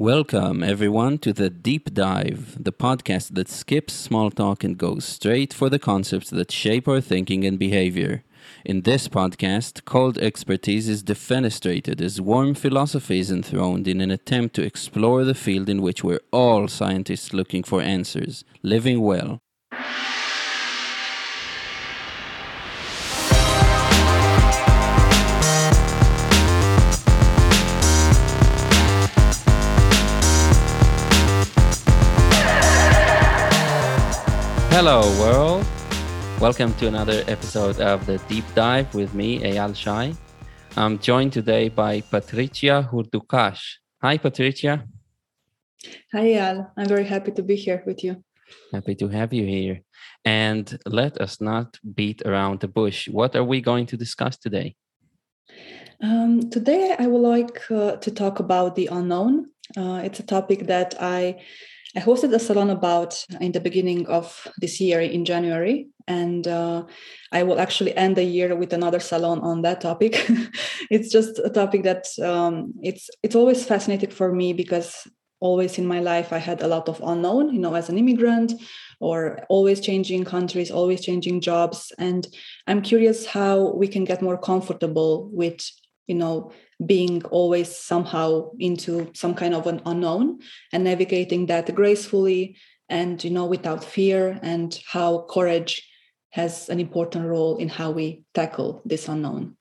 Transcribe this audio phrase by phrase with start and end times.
[0.00, 5.52] Welcome, everyone, to the Deep Dive, the podcast that skips small talk and goes straight
[5.52, 8.22] for the concepts that shape our thinking and behavior.
[8.64, 14.54] In this podcast, cold expertise is defenestrated as warm philosophy is enthroned in an attempt
[14.54, 19.40] to explore the field in which we're all scientists looking for answers living well.
[34.80, 35.66] Hello, world.
[36.40, 40.14] Welcome to another episode of the Deep Dive with me, Eyal Shay.
[40.76, 43.58] I'm joined today by Patricia Hurducaș.
[44.00, 44.86] Hi, Patricia.
[46.14, 46.70] Hi, Eyal.
[46.76, 48.22] I'm very happy to be here with you.
[48.72, 49.82] Happy to have you here.
[50.24, 53.08] And let us not beat around the bush.
[53.08, 54.76] What are we going to discuss today?
[56.00, 59.50] Um, today, I would like uh, to talk about the unknown.
[59.76, 61.42] Uh, it's a topic that I
[61.96, 66.84] I hosted a salon about in the beginning of this year in January, and uh,
[67.32, 70.28] I will actually end the year with another salon on that topic.
[70.90, 75.06] it's just a topic that um, it's it's always fascinating for me because
[75.40, 78.52] always in my life I had a lot of unknown, you know, as an immigrant
[79.00, 82.26] or always changing countries, always changing jobs, and
[82.66, 85.60] I'm curious how we can get more comfortable with
[86.06, 86.52] you know
[86.84, 90.38] being always somehow into some kind of an unknown
[90.72, 92.56] and navigating that gracefully
[92.88, 95.82] and you know without fear and how courage
[96.30, 99.56] has an important role in how we tackle this unknown.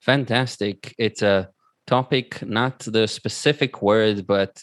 [0.00, 0.94] Fantastic.
[0.98, 1.50] It's a
[1.86, 4.62] topic not the specific word but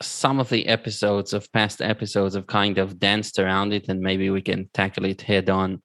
[0.00, 4.30] some of the episodes of past episodes have kind of danced around it and maybe
[4.30, 5.82] we can tackle it head on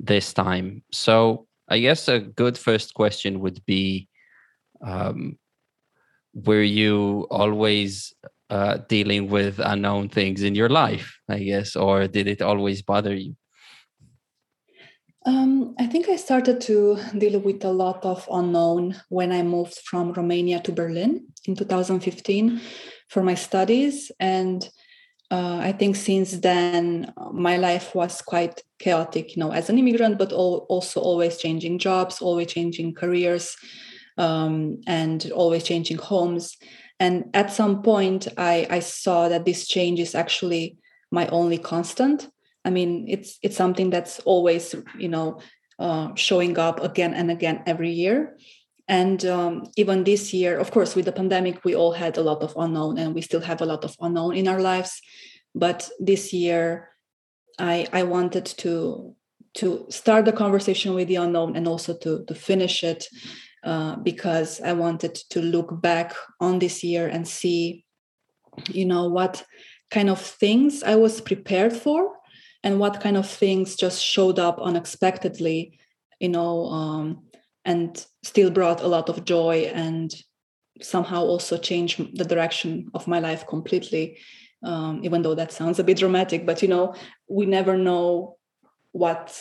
[0.00, 0.82] this time.
[0.90, 4.08] So i guess a good first question would be
[4.82, 5.38] um,
[6.34, 8.12] were you always
[8.50, 13.14] uh, dealing with unknown things in your life i guess or did it always bother
[13.14, 13.34] you
[15.26, 19.80] um, I think I started to deal with a lot of unknown when I moved
[19.84, 22.60] from Romania to Berlin in 2015
[23.08, 24.12] for my studies.
[24.20, 24.68] And
[25.32, 30.16] uh, I think since then, my life was quite chaotic, you know, as an immigrant,
[30.16, 33.56] but also always changing jobs, always changing careers
[34.16, 36.56] um, and always changing homes.
[36.98, 40.78] And at some point, I, I saw that this change is actually
[41.10, 42.28] my only constant.
[42.64, 45.40] I mean, it's it's something that's always you know
[45.78, 48.36] uh, showing up again and again every year.
[48.88, 52.42] And um, even this year, of course, with the pandemic, we all had a lot
[52.42, 55.00] of unknown, and we still have a lot of unknown in our lives.
[55.54, 56.90] But this year,
[57.58, 59.14] I I wanted to
[59.54, 63.08] to start the conversation with the unknown and also to to finish it
[63.66, 67.84] uh, because I wanted to look back on this year and see,
[68.70, 69.44] you know, what
[69.90, 72.12] kind of things I was prepared for
[72.62, 75.80] and what kind of things just showed up unexpectedly,
[76.20, 77.24] you know, um,
[77.64, 80.14] and still brought a lot of joy and
[80.80, 84.18] somehow also changed the direction of my life completely.
[84.62, 86.94] Um, even though that sounds a bit dramatic, but you know,
[87.28, 88.36] we never know
[88.92, 89.36] what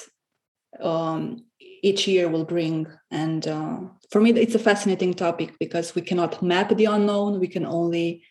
[0.82, 1.46] um,
[1.86, 2.88] each year will bring.
[3.12, 3.78] And uh,
[4.10, 8.24] for me, it's a fascinating topic because we cannot map the unknown, we can only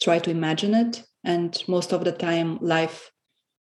[0.00, 1.04] try to imagine it.
[1.22, 3.10] And most of the time, life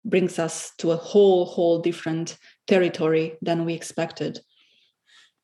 [0.04, 2.38] brings us to a whole, whole different
[2.68, 4.42] territory than we expected.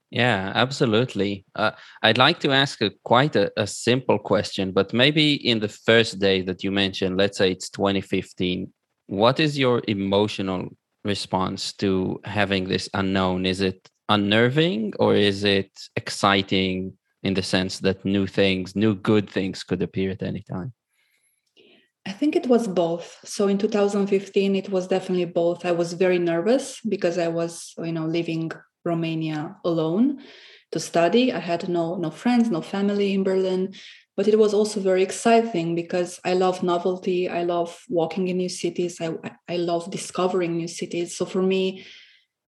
[0.10, 1.46] Yeah, absolutely.
[1.56, 1.72] Uh,
[2.02, 6.20] I'd like to ask a quite a, a, simple question, but maybe in the first
[6.20, 8.72] day that you mentioned, let's say it's 2015,
[9.08, 10.70] what is your emotional
[11.08, 13.46] response to having this unknown?
[13.46, 19.30] Is it unnerving or is it exciting in the sense that new things, new good
[19.30, 20.74] things could appear at any time?
[22.06, 23.18] I think it was both.
[23.26, 25.66] So in 2015, it was definitely both.
[25.66, 28.52] I was very nervous because I was, you know, leaving
[28.86, 30.20] Romania alone
[30.72, 31.34] to study.
[31.34, 33.74] I had no no friends, no family in Berlin
[34.18, 37.30] but it was also very exciting because I love novelty.
[37.30, 39.00] I love walking in new cities.
[39.00, 39.14] I,
[39.48, 41.16] I love discovering new cities.
[41.16, 41.86] So for me,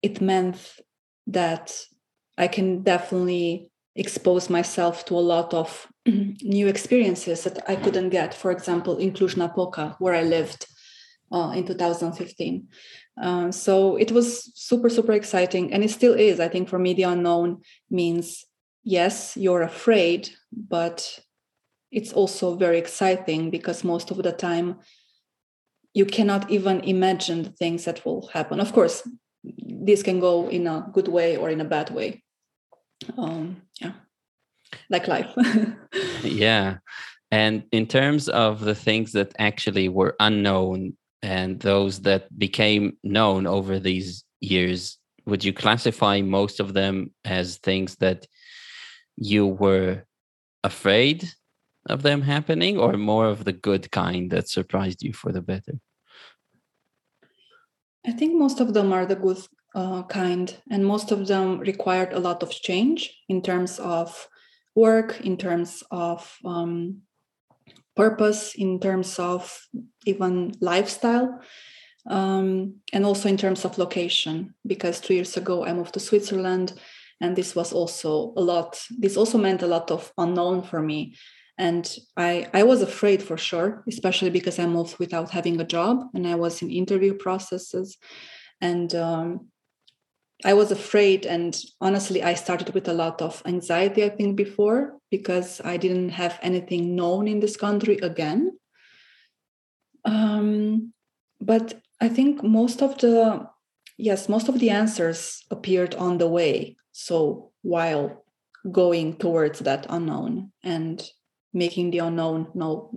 [0.02, 0.58] it meant
[1.28, 1.72] that
[2.36, 8.34] I can definitely expose myself to a lot of new experiences that I couldn't get.
[8.34, 10.66] For example, in Cluj-Napoca, where I lived
[11.30, 12.66] uh, in 2015.
[13.22, 15.72] Uh, so it was super, super exciting.
[15.72, 16.40] And it still is.
[16.40, 18.44] I think for me, the unknown means
[18.82, 21.20] yes, you're afraid, but
[21.92, 24.80] it's also very exciting because most of the time
[25.94, 28.58] you cannot even imagine the things that will happen.
[28.60, 29.06] Of course
[29.44, 32.22] this can go in a good way or in a bad way.
[33.16, 33.92] Um, yeah.
[34.88, 35.34] Like life.
[36.22, 36.78] Yeah.
[37.32, 43.46] And in terms of the things that actually were unknown and those that became known
[43.46, 48.26] over these years, would you classify most of them as things that
[49.16, 50.04] you were
[50.62, 51.28] afraid
[51.86, 55.80] of them happening or more of the good kind that surprised you for the better?
[58.06, 59.38] I think most of them are the good
[59.74, 64.28] uh, kind, and most of them required a lot of change in terms of
[64.74, 67.02] work, in terms of um,
[67.96, 69.66] purpose, in terms of
[70.04, 71.40] even lifestyle,
[72.06, 74.54] um, and also in terms of location.
[74.66, 76.74] Because two years ago, I moved to Switzerland,
[77.20, 78.80] and this was also a lot.
[78.90, 81.14] This also meant a lot of unknown for me
[81.58, 86.08] and I, I was afraid for sure especially because i moved without having a job
[86.14, 87.98] and i was in interview processes.
[88.60, 89.48] And um,
[90.44, 94.98] i was afraid and honestly i started with a lot of anxiety i think before
[95.10, 98.52] because i didn't have anything known in this country again.
[100.04, 100.92] Um,
[101.40, 103.46] but i think most of the
[103.98, 108.22] yes most of the answers appeared on the way so while
[108.70, 110.52] going towards that unknown.
[110.62, 111.02] And
[111.52, 112.90] making the unknown know,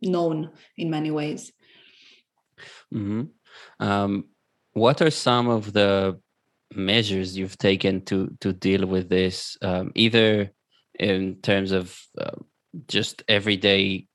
[0.00, 1.52] known in many ways.
[2.92, 3.22] Mm-hmm.
[3.80, 4.24] Um,
[4.72, 6.20] what are some of the
[6.74, 10.50] measures you've taken to to deal with this, um, either
[10.98, 12.36] in terms of uh,
[12.88, 14.06] just everyday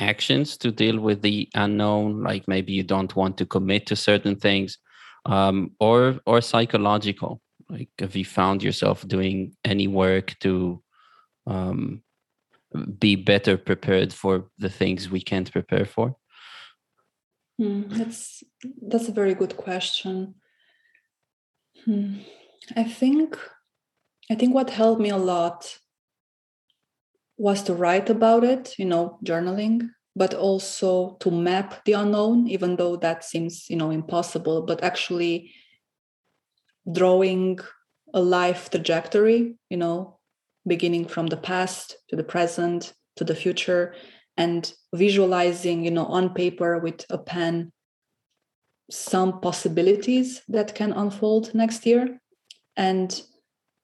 [0.00, 4.36] actions to deal with the unknown, like maybe you don't want to commit to certain
[4.36, 4.78] things,
[5.26, 10.82] um, or or psychological, like have you found yourself doing any work to
[11.46, 12.02] um,
[12.98, 16.16] be better prepared for the things we can't prepare for?
[17.58, 18.42] Hmm, that's
[18.88, 20.34] that's a very good question.
[21.84, 22.20] Hmm.
[22.76, 23.38] I think
[24.30, 25.78] I think what helped me a lot
[27.36, 32.76] was to write about it, you know, journaling, but also to map the unknown, even
[32.76, 35.50] though that seems, you know, impossible, but actually
[36.90, 37.58] drawing
[38.14, 40.18] a life trajectory, you know,
[40.66, 43.94] beginning from the past to the present to the future
[44.36, 47.72] and visualizing you know on paper with a pen
[48.90, 52.18] some possibilities that can unfold next year.
[52.76, 53.22] And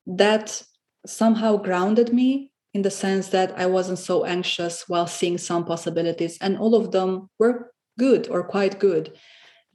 [0.06, 0.62] that
[1.06, 6.36] somehow grounded me in the sense that i wasn't so anxious while seeing some possibilities
[6.40, 9.12] and all of them were good or quite good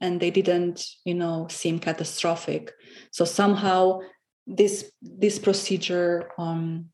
[0.00, 2.72] and they didn't you know seem catastrophic.
[3.10, 4.00] So somehow
[4.46, 6.90] this this procedure um,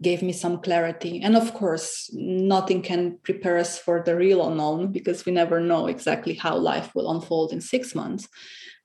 [0.00, 1.20] gave me some clarity.
[1.22, 5.86] And of course, nothing can prepare us for the real unknown because we never know
[5.86, 8.28] exactly how life will unfold in six months.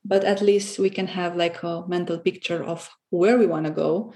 [0.04, 3.72] But at least we can have like a mental picture of where we want to
[3.72, 4.14] go,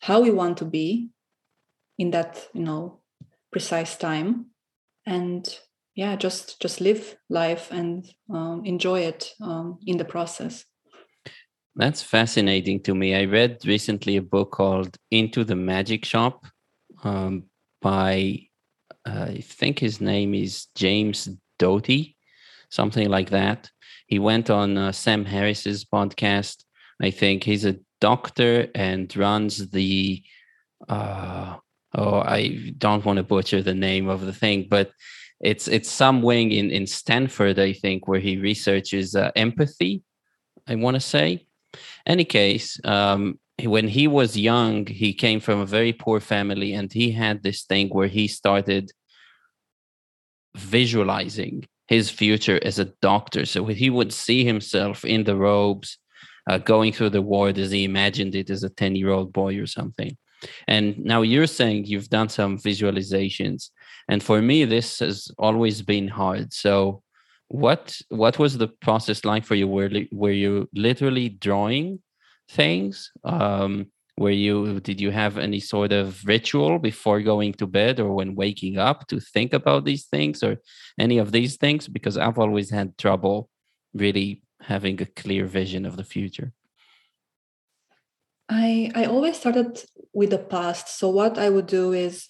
[0.00, 1.10] how we want to be
[1.98, 3.00] in that, you know,
[3.50, 4.46] precise time.
[5.06, 5.48] And
[5.94, 10.64] yeah, just just live life and um, enjoy it um, in the process.
[11.78, 13.14] That's fascinating to me.
[13.14, 16.44] I read recently a book called Into the Magic Shop
[17.04, 17.44] um,
[17.80, 18.40] by,
[19.06, 21.28] uh, I think his name is James
[21.60, 22.16] Doty,
[22.68, 23.70] something like that.
[24.08, 26.64] He went on uh, Sam Harris's podcast.
[27.00, 30.20] I think he's a doctor and runs the,
[30.88, 31.58] uh,
[31.94, 34.90] oh, I don't want to butcher the name of the thing, but
[35.40, 40.02] it's it's some wing in in Stanford, I think, where he researches uh, empathy.
[40.66, 41.46] I want to say,
[42.06, 46.92] any case, um, when he was young, he came from a very poor family, and
[46.92, 48.90] he had this thing where he started
[50.56, 53.46] visualizing his future as a doctor.
[53.46, 55.98] So he would see himself in the robes,
[56.48, 59.58] uh, going through the ward as he imagined it as a 10 year old boy
[59.58, 60.16] or something.
[60.68, 63.70] And now you're saying you've done some visualizations.
[64.08, 66.52] And for me, this has always been hard.
[66.52, 67.02] So
[67.48, 69.66] what what was the process like for you?
[69.66, 72.00] Were were you literally drawing
[72.48, 73.10] things?
[73.24, 78.12] Um were you did you have any sort of ritual before going to bed or
[78.12, 80.56] when waking up to think about these things or
[80.98, 81.88] any of these things?
[81.88, 83.48] Because i've always had trouble
[83.94, 86.52] really having a clear vision of the future.
[88.48, 90.98] I i always started with the past.
[90.98, 92.26] So what i would do is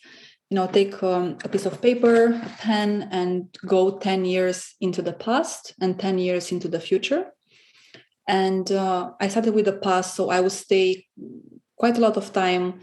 [0.51, 5.03] you know take um, a piece of paper a pen and go 10 years into
[5.03, 7.33] the past and 10 years into the future.
[8.27, 11.07] And uh, i started with the past so i would stay
[11.77, 12.81] quite a lot of time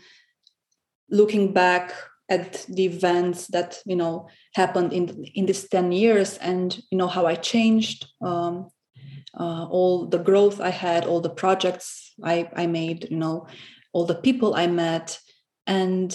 [1.09, 1.93] looking back
[2.29, 7.07] at the events that you know happened in in these 10 years and you know
[7.07, 8.67] how i changed um,
[9.39, 13.45] uh, all the growth i had all the projects i i made you know
[13.95, 15.17] all the people i met.
[15.65, 16.11] And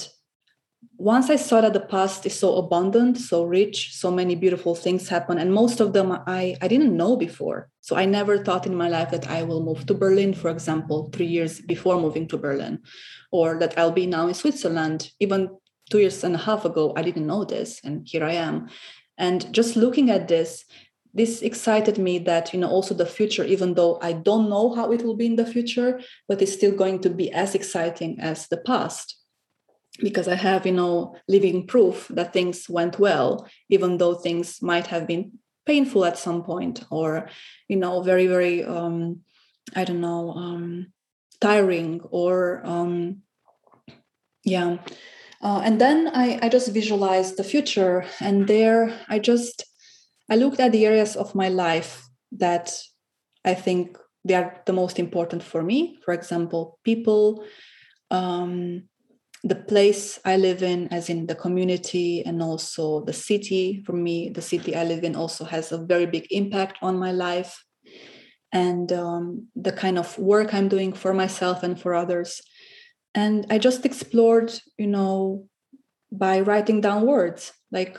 [1.00, 5.08] once I saw that the past is so abundant, so rich, so many beautiful things
[5.08, 7.70] happen, and most of them I, I didn't know before.
[7.80, 11.08] So I never thought in my life that I will move to Berlin, for example,
[11.12, 12.80] three years before moving to Berlin,
[13.32, 15.10] or that I'll be now in Switzerland.
[15.20, 15.56] Even
[15.90, 18.68] two years and a half ago, I didn't know this, and here I am.
[19.16, 20.66] And just looking at this,
[21.14, 24.92] this excited me that you know also the future even though i don't know how
[24.92, 28.46] it will be in the future but it's still going to be as exciting as
[28.46, 29.19] the past
[29.98, 34.86] because I have, you know, living proof that things went well, even though things might
[34.86, 35.32] have been
[35.66, 37.28] painful at some point or,
[37.68, 39.20] you know, very, very, um,
[39.74, 40.92] I don't know, um,
[41.40, 43.22] tiring or, um,
[44.44, 44.78] yeah.
[45.42, 48.04] Uh, and then I, I just visualized the future.
[48.20, 49.64] And there I just,
[50.30, 52.72] I looked at the areas of my life that
[53.44, 55.98] I think they are the most important for me.
[56.04, 57.44] For example, people,
[58.10, 58.84] um,
[59.42, 63.82] the place I live in, as in the community and also the city.
[63.86, 67.12] For me, the city I live in also has a very big impact on my
[67.12, 67.64] life
[68.52, 72.42] and um, the kind of work I'm doing for myself and for others.
[73.14, 75.48] And I just explored, you know,
[76.12, 77.98] by writing down words like,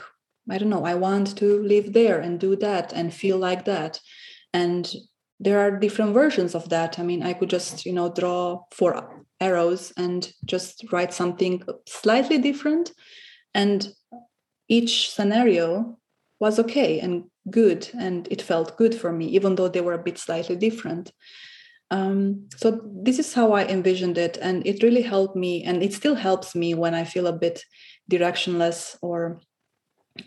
[0.50, 4.00] I don't know, I want to live there and do that and feel like that.
[4.52, 4.92] And
[5.40, 6.98] there are different versions of that.
[6.98, 12.38] I mean, I could just, you know, draw four arrows and just write something slightly
[12.38, 12.92] different.
[13.54, 13.80] And
[14.68, 15.98] each scenario
[16.40, 20.06] was okay and good, and it felt good for me, even though they were a
[20.08, 21.12] bit slightly different.
[21.90, 25.92] Um, so this is how I envisioned it, and it really helped me, and it
[25.92, 27.62] still helps me when I feel a bit
[28.10, 29.40] directionless or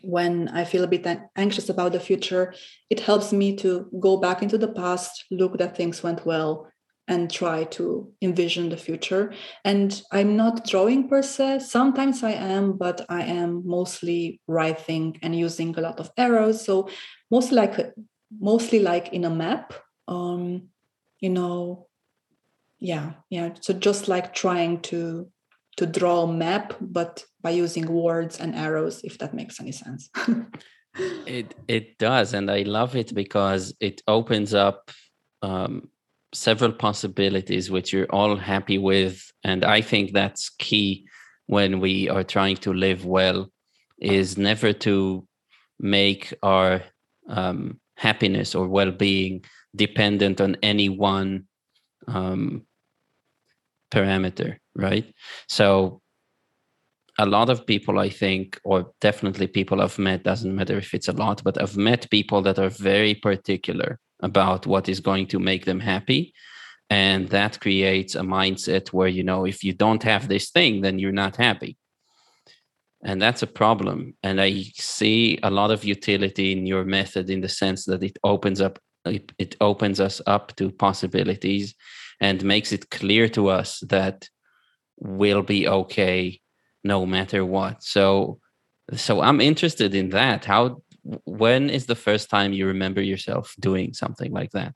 [0.01, 1.05] when I feel a bit
[1.35, 2.53] anxious about the future,
[2.89, 6.67] it helps me to go back into the past, look that things went well,
[7.07, 9.33] and try to envision the future.
[9.63, 11.59] And I'm not drawing per se.
[11.59, 16.65] Sometimes I am, but I am mostly writing and using a lot of arrows.
[16.65, 16.89] So
[17.29, 17.93] mostly like
[18.39, 19.73] mostly like in a map.
[20.07, 20.69] Um,
[21.19, 21.87] you know,
[22.79, 23.53] yeah, yeah.
[23.61, 25.29] So just like trying to
[25.77, 30.09] to draw a map, but by using words and arrows, if that makes any sense.
[31.27, 34.91] it it does, and I love it because it opens up
[35.41, 35.89] um,
[36.35, 41.07] several possibilities which you're all happy with, and I think that's key
[41.47, 43.49] when we are trying to live well.
[43.99, 45.25] Is never to
[45.79, 46.83] make our
[47.29, 51.47] um, happiness or well-being dependent on any one
[52.07, 52.65] um,
[53.91, 55.13] parameter, right?
[55.47, 56.01] So
[57.17, 61.07] a lot of people, I think, or definitely people I've met, doesn't matter if it's
[61.07, 65.39] a lot, but I've met people that are very particular about what is going to
[65.39, 66.33] make them happy.
[66.89, 70.99] And that creates a mindset where, you know, if you don't have this thing, then
[70.99, 71.77] you're not happy.
[73.03, 74.15] And that's a problem.
[74.23, 78.17] And I see a lot of utility in your method in the sense that it
[78.23, 81.75] opens up it, opens us up to possibilities
[82.19, 84.29] and makes it clear to us that
[84.97, 86.39] we'll be okay
[86.83, 88.39] no matter what so
[88.93, 90.81] so i'm interested in that how
[91.25, 94.73] when is the first time you remember yourself doing something like that?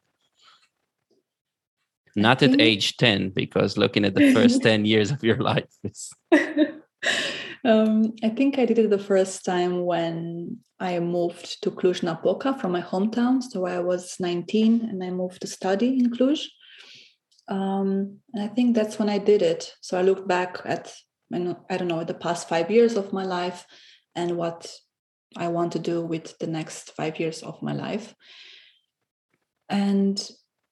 [2.15, 6.11] Not at age 10 because looking at the first 10 years of your life is
[7.63, 12.71] um, i think i did it the first time when i moved to cluj-napoca from
[12.71, 13.41] my hometown.
[13.41, 16.45] So i was 19 and i moved to study in cluj.
[17.49, 19.73] Um, and I think that's when I did it.
[19.81, 20.93] So I looked back at,
[21.33, 23.65] I don't know, the past five years of my life
[24.15, 24.71] and what
[25.37, 28.15] I want to do with the next five years of my life.
[29.69, 30.17] And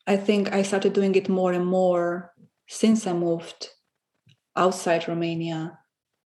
[0.08, 2.34] I think I started doing it more and more
[2.68, 3.70] since I moved
[4.56, 5.80] outside Romania,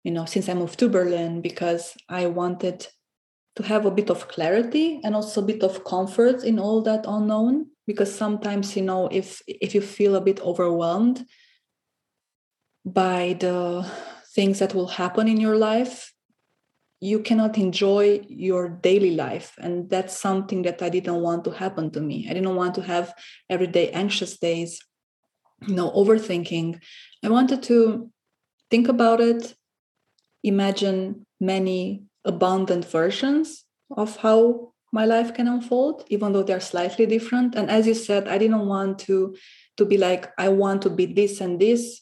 [0.03, 2.87] you know, since I moved to Berlin, because I wanted
[3.55, 7.05] to have a bit of clarity and also a bit of comfort in all that
[7.07, 11.25] unknown because sometimes you know if if you feel a bit overwhelmed
[12.85, 13.89] by the
[14.33, 16.14] things that will happen in your life
[17.01, 19.53] you cannot enjoy your daily life.
[19.59, 22.27] And that's something that i didn't want to happen to me.
[22.29, 23.13] I didn't want to have
[23.49, 24.79] everyday anxious days
[25.67, 26.81] you know overthinking.
[27.23, 28.09] I wanted to
[28.69, 29.55] think about it
[30.43, 33.65] imagine many abundant versions
[33.97, 37.55] of how my life can unfold even though they're slightly different.
[37.55, 39.35] And as you said i didn't want to
[39.77, 42.01] to be like i want to be this and this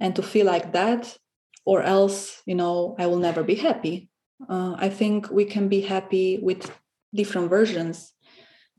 [0.00, 1.16] and to feel like that
[1.64, 4.10] or else you know i will never be happy
[4.48, 6.70] uh, i think we can be happy with
[7.14, 8.12] different versions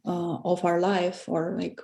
[0.05, 1.81] uh, of our life or like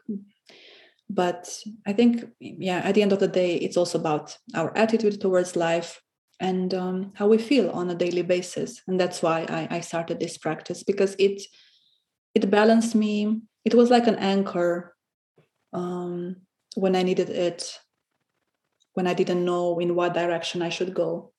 [1.09, 5.19] but i think yeah at the end of the day it's also about our attitude
[5.19, 6.01] towards life
[6.39, 8.81] and um, how we feel on a daily basis.
[8.87, 11.43] And that's why I, I started this practice because it
[12.33, 13.41] it balanced me.
[13.63, 14.95] It was like an anchor
[15.73, 16.37] um,
[16.75, 17.79] when i needed it
[18.93, 21.30] when i didn't know in what direction i should go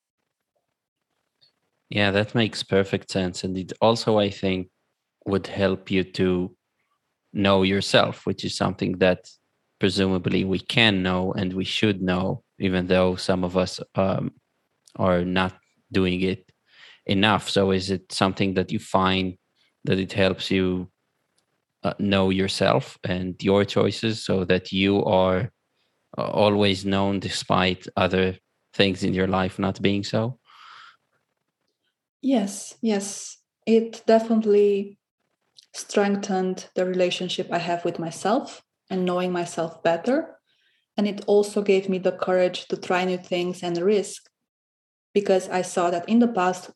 [1.93, 4.69] yeah that makes perfect sense and it also i think
[5.25, 6.55] would help you to
[7.33, 9.29] know yourself which is something that
[9.79, 14.31] presumably we can know and we should know even though some of us um,
[14.97, 15.53] are not
[15.91, 16.45] doing it
[17.05, 17.49] enough.
[17.49, 19.35] So is it something that you find
[19.85, 20.89] that it helps you
[21.83, 25.51] uh, know yourself and your choices so that you are
[26.17, 28.37] uh, always known despite other
[28.73, 30.39] things in your life not being so
[32.23, 33.37] yes yes
[33.67, 34.97] it definitely
[35.73, 40.39] strengthened the relationship i have with myself and knowing myself better
[40.97, 44.23] and it also gave me the courage to try new things and risk
[45.13, 46.71] because I saw that in the past,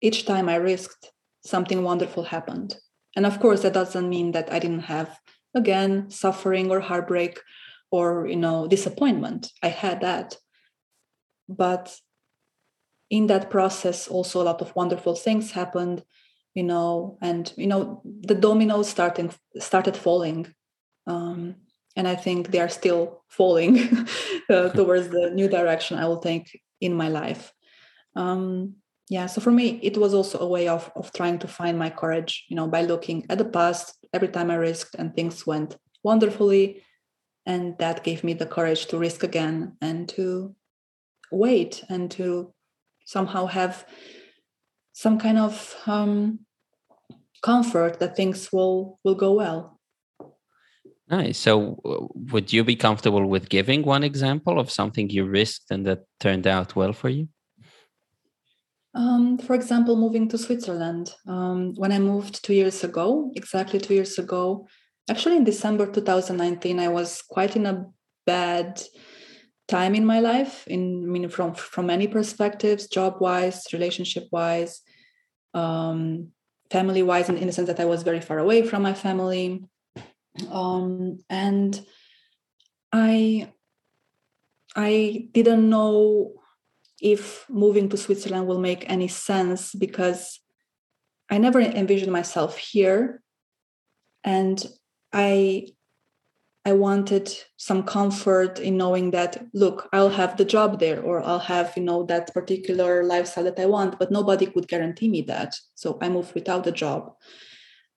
[0.00, 1.10] each time I risked,
[1.44, 2.76] something wonderful happened.
[3.16, 5.18] And of course, that doesn't mean that I didn't have,
[5.54, 7.40] again, suffering or heartbreak
[7.90, 9.50] or, you know, disappointment.
[9.62, 10.36] I had that.
[11.48, 11.96] But
[13.10, 16.02] in that process, also a lot of wonderful things happened,
[16.54, 20.52] you know, and, you know, the dominoes starting, started falling.
[21.06, 21.56] Um,
[21.96, 23.78] and I think they are still falling
[24.50, 27.52] uh, towards the new direction I will take in my life.
[28.16, 28.76] Um,
[29.10, 31.90] yeah, so for me, it was also a way of of trying to find my
[31.90, 33.94] courage, you know, by looking at the past.
[34.14, 36.82] Every time I risked and things went wonderfully,
[37.44, 40.54] and that gave me the courage to risk again and to
[41.30, 42.53] wait and to
[43.04, 43.86] somehow have
[44.92, 46.40] some kind of um,
[47.42, 49.74] comfort that things will will go well
[51.08, 51.38] Nice.
[51.38, 51.78] So,
[52.32, 56.46] would you be comfortable with giving one example of something you risked and that turned
[56.46, 57.28] out well for you?
[58.94, 61.14] Um, for example, moving to Switzerland.
[61.26, 64.66] Um, when I moved two years ago, exactly two years ago,
[65.10, 67.84] actually in December 2019, I was quite in a
[68.24, 68.80] bad
[69.68, 70.66] time in my life.
[70.66, 74.82] In I mean, from from many perspectives, job wise, relationship wise,
[75.54, 76.28] um,
[76.70, 79.64] family wise, in, in the sense that I was very far away from my family
[80.50, 81.80] um, and
[82.92, 83.52] I
[84.76, 86.32] I didn't know
[87.00, 90.40] if moving to Switzerland will make any sense because
[91.30, 93.22] I never envisioned myself here,
[94.22, 94.64] and
[95.12, 95.68] I
[96.66, 101.38] I wanted some comfort in knowing that look, I'll have the job there or I'll
[101.38, 105.54] have, you know, that particular lifestyle that I want, but nobody could guarantee me that.
[105.74, 107.12] So I moved without a job.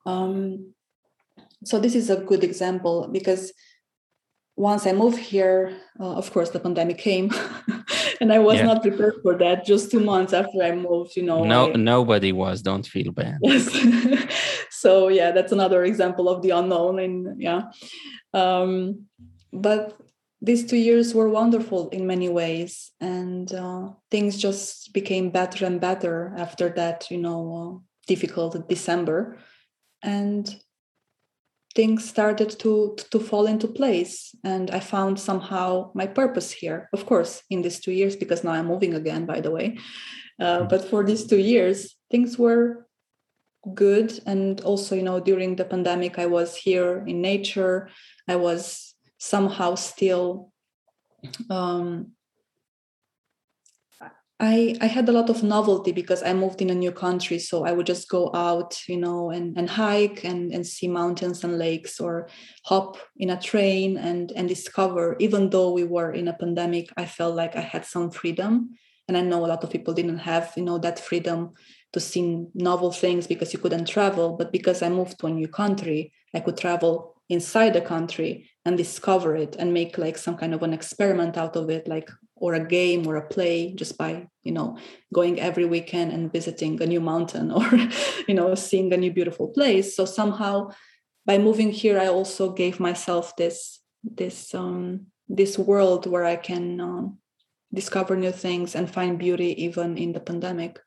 [0.04, 0.74] Um,
[1.64, 3.52] so this is a good example because
[4.58, 7.30] once I moved here, uh, of course, the pandemic came,
[8.20, 8.66] and I was yeah.
[8.66, 9.64] not prepared for that.
[9.64, 11.44] Just two months after I moved, you know.
[11.44, 12.60] No, I, nobody was.
[12.60, 13.38] Don't feel bad.
[13.42, 13.68] Yes.
[14.80, 17.62] So yeah, that's another example of the unknown, and yeah,
[18.32, 19.06] um,
[19.52, 19.98] but
[20.40, 25.80] these two years were wonderful in many ways, and uh, things just became better and
[25.80, 27.10] better after that.
[27.10, 29.38] You know, uh, difficult December,
[30.02, 30.48] and
[31.74, 37.04] things started to to fall into place and i found somehow my purpose here of
[37.06, 39.78] course in these two years because now i'm moving again by the way
[40.40, 40.68] uh, mm-hmm.
[40.68, 42.87] but for these two years things were
[43.74, 47.88] good and also you know during the pandemic i was here in nature
[48.28, 50.52] i was somehow still
[51.50, 52.12] um,
[54.40, 57.40] I, I had a lot of novelty because I moved in a new country.
[57.40, 61.42] So I would just go out, you know, and, and hike and, and see mountains
[61.42, 62.28] and lakes or
[62.64, 65.16] hop in a train and, and discover.
[65.18, 68.70] Even though we were in a pandemic, I felt like I had some freedom.
[69.08, 71.54] And I know a lot of people didn't have, you know, that freedom
[71.92, 74.36] to see novel things because you couldn't travel.
[74.36, 78.76] But because I moved to a new country, I could travel inside the country and
[78.76, 82.54] discover it and make like some kind of an experiment out of it like or
[82.54, 84.78] a game or a play just by you know
[85.12, 87.68] going every weekend and visiting a new mountain or
[88.26, 90.70] you know seeing a new beautiful place so somehow
[91.26, 96.80] by moving here i also gave myself this this um this world where i can
[96.80, 97.18] um,
[97.74, 100.80] discover new things and find beauty even in the pandemic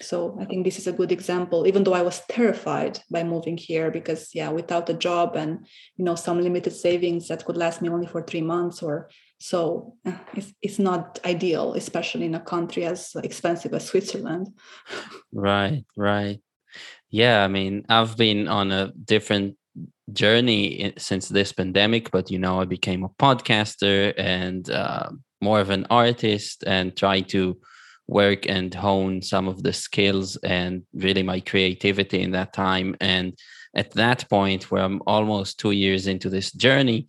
[0.00, 3.56] so i think this is a good example even though i was terrified by moving
[3.56, 7.82] here because yeah without a job and you know some limited savings that could last
[7.82, 9.08] me only for three months or
[9.40, 14.48] so uh, it's, it's not ideal especially in a country as expensive as switzerland.
[15.32, 16.40] Right right.
[17.10, 19.56] Yeah i mean i've been on a different
[20.12, 25.70] journey since this pandemic but you know i became a podcaster and uh, more of
[25.70, 27.58] an artist and try to
[28.08, 32.96] work and hone some of the skills and really my creativity in that time.
[33.00, 33.38] And
[33.76, 37.08] at that point, where I'm almost two years into this journey,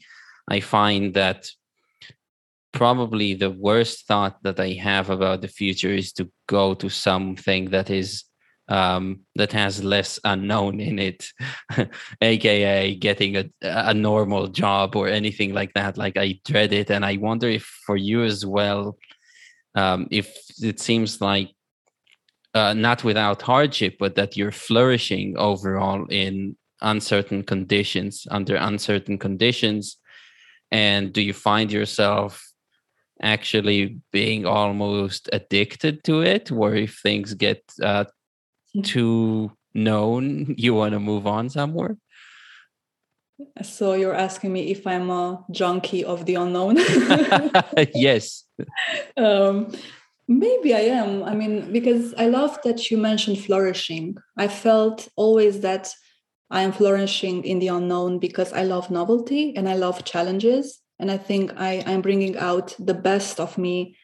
[0.49, 1.49] I find that
[2.73, 7.69] probably the worst thought that I have about the future is to go to something
[7.71, 8.25] that is
[8.67, 11.25] um, that has less unknown in it,
[12.21, 15.97] aka getting a, a normal job or anything like that.
[15.97, 18.97] Like I dread it, and I wonder if for you as well,
[19.73, 20.31] um, if
[20.61, 21.51] it seems like
[22.53, 29.97] uh, not without hardship, but that you're flourishing overall in uncertain conditions, under uncertain conditions.
[30.71, 32.45] And do you find yourself
[33.21, 38.05] actually being almost addicted to it, where if things get uh,
[38.83, 41.97] too known, you want to move on somewhere?
[43.61, 46.77] So you're asking me if I'm a junkie of the unknown?
[47.95, 48.43] yes.
[49.15, 49.71] Um,
[50.29, 51.23] maybe I am.
[51.23, 54.15] I mean, because I love that you mentioned flourishing.
[54.37, 55.91] I felt always that
[56.51, 60.79] I am flourishing in the unknown because I love novelty and I love challenges.
[60.99, 63.97] And I think I, I'm bringing out the best of me,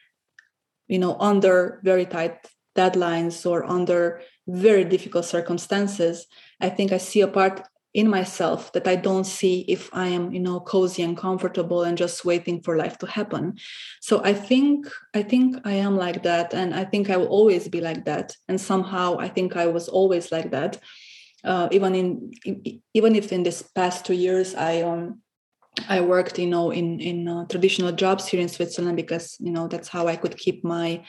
[0.88, 2.38] you know, under very tight
[2.76, 6.26] deadlines or under very difficult circumstances.
[6.60, 7.62] I think I see a part
[7.96, 11.96] in myself that I don't see if I am, you know, cozy and comfortable and
[11.96, 13.56] just waiting for life to happen.
[14.02, 17.68] So I think I think I am like that, and I think I will always
[17.68, 18.36] be like that.
[18.48, 20.78] And somehow I think I was always like that.
[21.42, 22.32] Uh, even in
[22.92, 25.22] even if in this past two years I um
[25.88, 29.68] I worked, you know, in in uh, traditional jobs here in Switzerland because you know
[29.68, 31.02] that's how I could keep my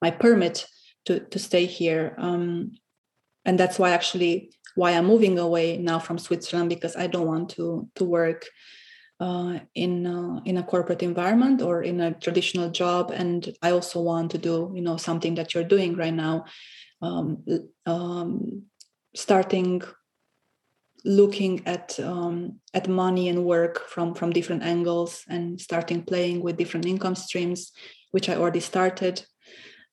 [0.00, 0.66] my permit
[1.06, 2.14] to to stay here.
[2.16, 2.78] Um,
[3.44, 7.50] and that's why actually why I'm moving away now from Switzerland because I don't want
[7.56, 8.46] to to work
[9.18, 14.00] uh, in uh, in a corporate environment or in a traditional job, and I also
[14.00, 16.44] want to do you know something that you're doing right now,
[17.02, 17.44] um,
[17.86, 18.62] um,
[19.16, 19.82] starting
[21.04, 26.56] looking at um, at money and work from from different angles and starting playing with
[26.56, 27.72] different income streams,
[28.12, 29.26] which I already started.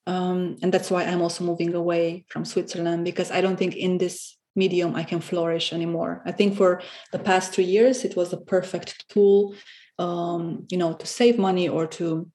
[0.07, 3.97] Um, and that's why I'm also moving away from Switzerland because I don't think in
[3.97, 6.21] this medium I can flourish anymore.
[6.25, 9.55] I think for the past three years, it was a perfect tool,
[9.99, 12.29] um, you know, to save money or to,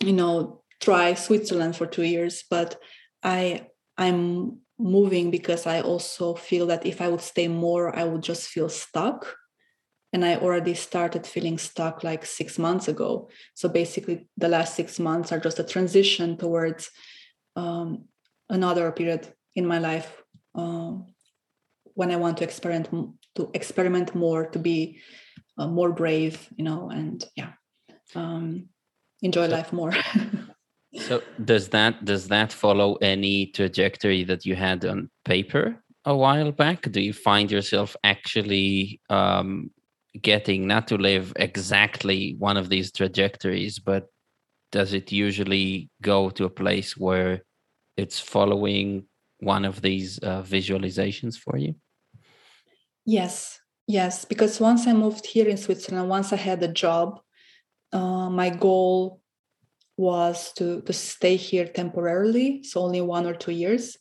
[0.00, 2.44] you know, try Switzerland for two years.
[2.48, 2.76] But
[3.22, 8.22] I I'm moving because I also feel that if I would stay more, I would
[8.22, 9.34] just feel stuck.
[10.12, 13.28] And I already started feeling stuck like six months ago.
[13.54, 16.90] So basically, the last six months are just a transition towards
[17.56, 18.04] um,
[18.48, 20.22] another period in my life
[20.54, 21.06] um,
[21.96, 22.88] when I want to experiment
[23.34, 25.00] to experiment more, to be
[25.58, 27.52] uh, more brave, you know, and yeah,
[28.14, 28.68] um,
[29.22, 29.92] enjoy life more.
[31.08, 36.52] so does that does that follow any trajectory that you had on paper a while
[36.52, 36.82] back?
[36.92, 39.70] Do you find yourself actually um,
[40.22, 44.06] getting not to live exactly one of these trajectories, but
[44.70, 47.42] does it usually go to a place where
[47.96, 49.06] it's following
[49.40, 51.74] one of these uh, visualizations for you?
[53.06, 54.24] Yes, yes.
[54.24, 57.20] Because once I moved here in Switzerland, once I had a job,
[57.92, 59.20] uh, my goal
[59.96, 63.96] was to to stay here temporarily, so only one or two years,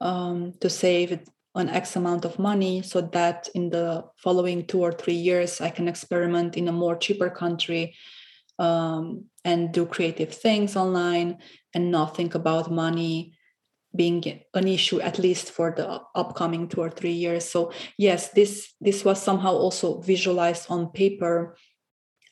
[0.00, 1.20] um, to save
[1.54, 5.70] an X amount of money, so that in the following two or three years I
[5.70, 7.94] can experiment in a more cheaper country
[8.58, 11.38] um, and do creative things online
[11.74, 13.34] and not think about money
[13.94, 18.74] being an issue at least for the upcoming two or three years so yes this
[18.80, 21.56] this was somehow also visualized on paper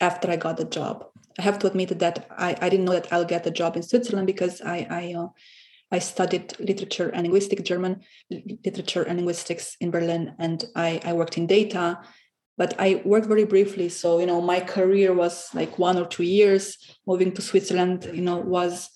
[0.01, 1.07] after i got the job
[1.38, 3.83] i have to admit that i, I didn't know that i'll get a job in
[3.83, 5.29] switzerland because i i uh,
[5.90, 11.38] I studied literature and linguistic German literature and linguistics in Berlin, and I, I worked
[11.38, 12.01] in data,
[12.59, 13.88] but I worked very briefly.
[13.88, 16.77] So you know, my career was like one or two years.
[17.07, 18.90] Moving to Switzerland, you know, was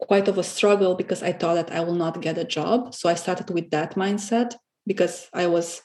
[0.00, 2.94] quite of a struggle because I thought that I will not get a job.
[2.94, 4.54] So I started with that mindset
[4.86, 5.82] because I was,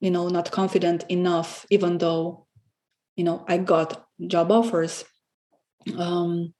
[0.00, 2.46] you know, not confident enough, even though,
[3.16, 5.04] you know, I got job offers.
[5.96, 6.54] Um,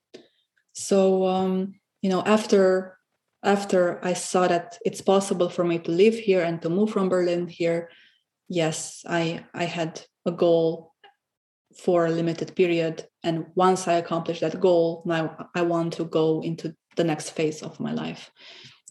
[0.73, 2.97] so um, you know, after
[3.45, 7.09] after I saw that it's possible for me to live here and to move from
[7.09, 7.91] Berlin here,
[8.49, 10.95] yes, I I had a goal
[11.77, 13.07] for a limited period.
[13.23, 17.63] And once I accomplish that goal, now I want to go into the next phase
[17.63, 18.31] of my life.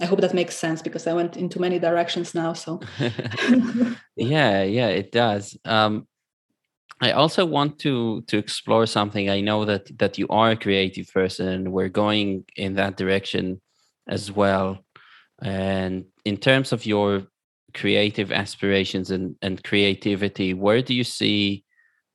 [0.01, 2.53] I hope that makes sense because I went into many directions now.
[2.53, 2.81] So,
[4.15, 5.57] yeah, yeah, it does.
[5.65, 6.07] Um,
[6.99, 9.29] I also want to to explore something.
[9.29, 13.61] I know that that you are a creative person, we're going in that direction
[14.07, 14.79] as well.
[15.41, 17.27] And in terms of your
[17.73, 21.63] creative aspirations and, and creativity, where do you see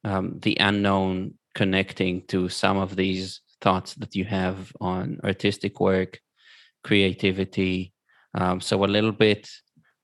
[0.04, 6.20] um, the unknown connecting to some of these thoughts that you have on artistic work,
[6.84, 7.92] creativity?
[8.34, 9.48] Um, so a little bit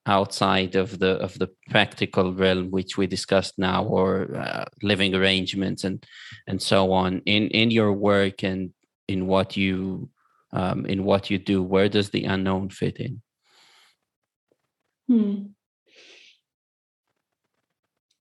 [0.08, 5.84] outside of the of the practical realm which we discussed now or uh, living arrangements
[5.84, 6.04] and
[6.46, 8.72] and so on in in your work and
[9.06, 10.08] in what you
[10.52, 13.20] um, in what you do where does the unknown fit in
[15.08, 15.34] hmm.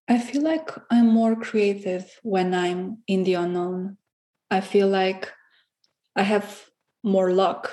[0.08, 3.96] i feel like i'm more creative when i'm in the unknown
[4.50, 5.32] i feel like
[6.16, 6.68] i have
[7.02, 7.72] more luck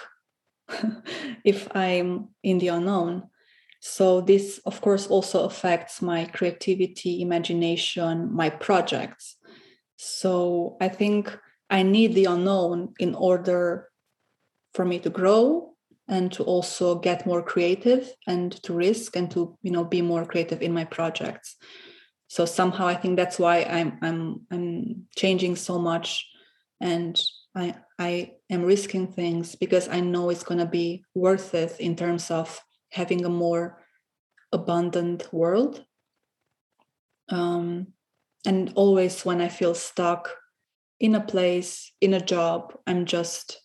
[1.44, 3.30] if i'm in the unknown.
[3.80, 9.38] So this of course also affects my creativity imagination my projects.
[9.98, 11.38] So i think
[11.70, 13.90] i need the unknown in order
[14.74, 15.74] for me to grow
[16.08, 20.26] and to also get more creative and to risk and to you know be more
[20.26, 21.56] creative in my projects.
[22.28, 26.26] So somehow i think that's why i'm i'm i'm changing so much
[26.82, 27.22] and
[27.56, 31.96] i i am risking things because i know it's going to be worth it in
[31.96, 32.62] terms of
[32.92, 33.78] having a more
[34.52, 35.84] abundant world.
[37.30, 37.88] Um,
[38.46, 40.30] and always when I feel stuck
[41.00, 43.62] in a place, in a job, I'm just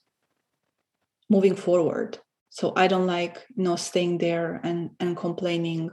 [1.29, 2.19] moving forward.
[2.51, 5.91] So I don't like you know staying there and and complaining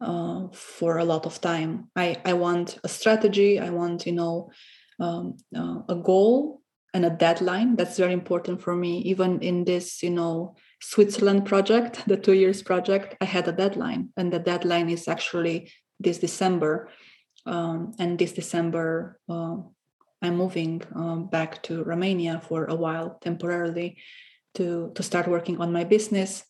[0.00, 1.90] uh, for a lot of time.
[1.94, 3.60] I I want a strategy.
[3.60, 4.50] I want you know
[5.00, 6.62] um, uh, a goal
[6.94, 7.76] and a deadline.
[7.76, 8.98] That's very important for me.
[9.02, 14.10] Even in this you know Switzerland project, the two years project, I had a deadline,
[14.16, 16.88] and the deadline is actually this December.
[17.46, 19.56] Um, and this December, uh,
[20.20, 23.96] I'm moving um, back to Romania for a while temporarily
[24.54, 26.44] to to start working on my business.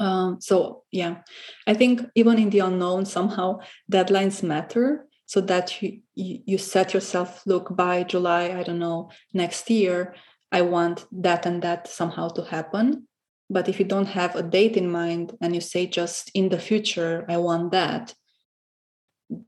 [0.00, 1.22] Um, so yeah,
[1.66, 7.42] I think even in the unknown, somehow deadlines matter so that you, you set yourself
[7.46, 10.14] look by july i don't know next year
[10.52, 13.06] i want that and that somehow to happen.
[13.48, 16.58] But if you don't have a date in mind and you say just in the
[16.58, 18.14] future, I want that,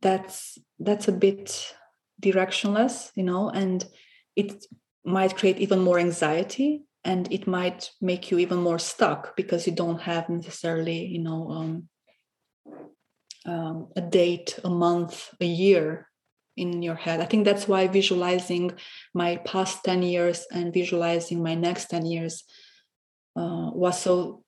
[0.00, 1.74] that's that's a bit
[2.22, 3.84] directionless, you know, and
[4.36, 4.64] it
[5.04, 9.72] might create even more anxiety and it might make you even more stuck because you
[9.72, 11.88] don't have necessarily, you know, um,
[13.48, 16.06] um, a date, a month, a year
[16.56, 17.20] in your head.
[17.20, 18.72] I think that's why visualizing
[19.14, 22.44] my past 10 years and visualizing my next 10 years
[23.36, 24.44] uh, was so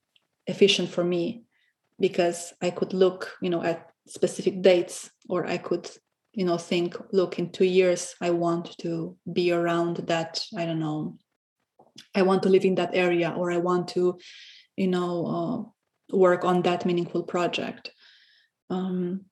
[0.46, 1.44] efficient for me
[1.98, 5.88] because I could look, you know, at specific dates, or I could,
[6.32, 10.44] you know, think, look, in two years, I want to be around that.
[10.56, 11.18] I don't know.
[12.14, 14.18] I want to live in that area, or I want to,
[14.76, 15.26] you know,
[16.12, 17.92] uh, work on that meaningful project.
[18.70, 19.26] Um,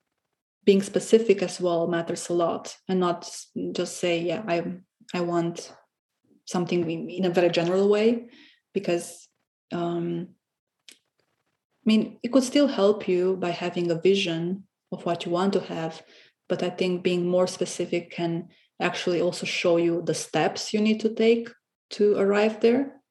[0.65, 3.29] being specific as well matters a lot, and not
[3.71, 4.63] just say, yeah, I
[5.13, 5.73] I want
[6.45, 8.29] something in a very general way,
[8.73, 9.27] because
[9.71, 10.29] um,
[10.91, 15.53] I mean, it could still help you by having a vision of what you want
[15.53, 16.03] to have,
[16.47, 18.49] but I think being more specific can
[18.79, 21.49] actually also show you the steps you need to take
[21.91, 23.01] to arrive there.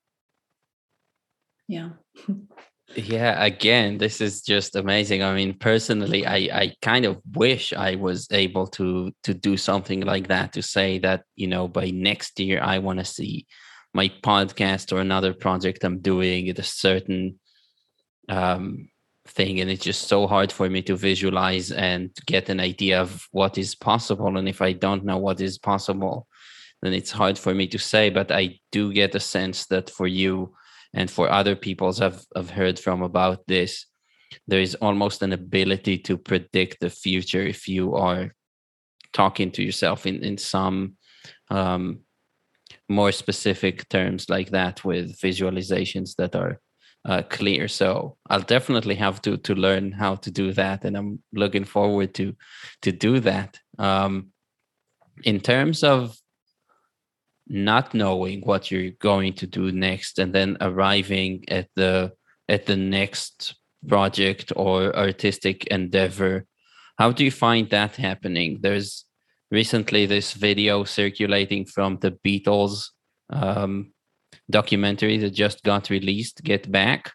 [1.66, 1.90] Yeah.
[2.96, 7.94] yeah again this is just amazing i mean personally i i kind of wish i
[7.94, 12.40] was able to to do something like that to say that you know by next
[12.40, 13.46] year i want to see
[13.94, 17.38] my podcast or another project I'm doing at a certain
[18.28, 18.88] um,
[19.26, 23.26] thing, and it's just so hard for me to visualize and get an idea of
[23.32, 24.36] what is possible.
[24.36, 26.26] And if I don't know what is possible,
[26.82, 28.10] then it's hard for me to say.
[28.10, 30.54] But I do get a sense that for you
[30.94, 33.86] and for other peoples I've I've heard from about this,
[34.46, 38.34] there is almost an ability to predict the future if you are
[39.12, 40.96] talking to yourself in in some
[41.50, 42.00] um,
[42.88, 46.60] more specific terms like that with visualizations that are
[47.04, 47.68] uh, clear.
[47.68, 52.14] So I'll definitely have to to learn how to do that, and I'm looking forward
[52.14, 52.34] to
[52.82, 53.58] to do that.
[53.78, 54.32] Um,
[55.24, 56.16] in terms of
[57.48, 62.12] not knowing what you're going to do next, and then arriving at the
[62.48, 63.56] at the next
[63.86, 66.46] project or artistic endeavor,
[66.98, 68.58] how do you find that happening?
[68.60, 69.04] There's
[69.50, 72.88] recently this video circulating from the Beatles
[73.30, 73.92] um,
[74.50, 77.12] documentary that just got released, Get Back,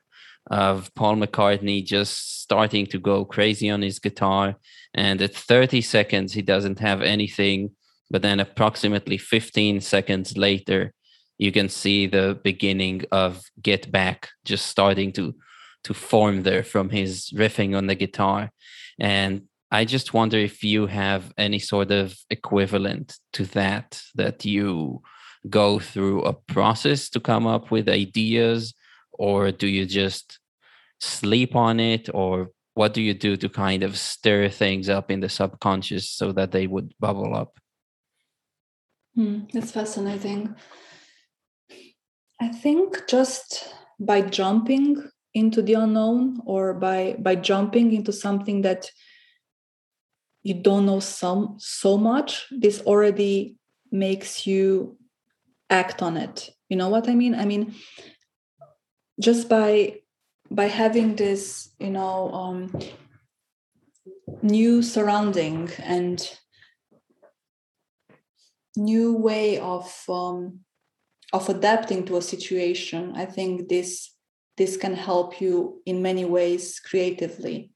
[0.50, 4.56] of Paul McCartney just starting to go crazy on his guitar.
[4.94, 7.72] And at 30 seconds, he doesn't have anything.
[8.10, 10.94] But then, approximately 15 seconds later,
[11.38, 15.36] you can see the beginning of Get Back just starting to
[15.84, 18.52] to form there from his riffing on the guitar.
[19.00, 25.02] And I just wonder if you have any sort of equivalent to that, that you
[25.50, 28.74] go through a process to come up with ideas,
[29.12, 30.40] or do you just
[31.00, 35.20] sleep on it, or what do you do to kind of stir things up in
[35.20, 37.60] the subconscious so that they would bubble up?
[39.16, 40.56] Hmm, that's fascinating.
[42.42, 48.90] I think just by jumping into the unknown or by by jumping into something that
[50.44, 53.56] you don't know some so much this already
[53.92, 54.98] makes you
[55.70, 57.74] act on it you know what i mean i mean
[59.20, 59.96] just by
[60.52, 62.80] by having this you know um,
[64.42, 66.38] new surrounding and
[68.76, 70.60] new way of um,
[71.32, 73.14] of adapting to a situation.
[73.16, 74.12] I think this
[74.58, 77.72] this can help you in many ways creatively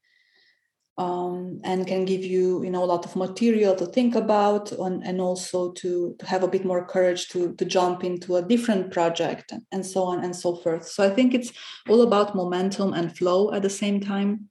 [0.98, 5.02] um, and can give you you know a lot of material to think about and,
[5.04, 8.92] and also to, to have a bit more courage to, to jump into a different
[8.92, 10.88] project and so on and so forth.
[10.88, 11.52] So i think it's
[11.88, 14.48] all about momentum and flow at the same time.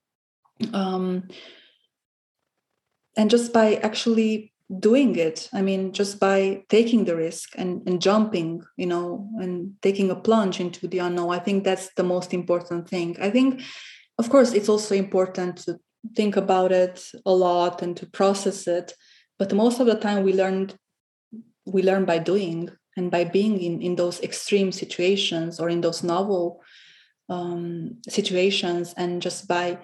[0.74, 1.28] Um,
[3.18, 8.02] and just by actually doing it i mean just by taking the risk and, and
[8.02, 12.34] jumping you know and taking a plunge into the unknown i think that's the most
[12.34, 13.16] important thing.
[13.22, 13.62] I think
[14.18, 15.80] of course it's also important to
[16.16, 18.94] think about it a lot and to process it
[19.40, 20.76] but most of the time we learned
[21.66, 26.04] we learn by doing and by being in, in those extreme situations or in those
[26.04, 26.62] novel
[27.30, 29.78] um, situations and just by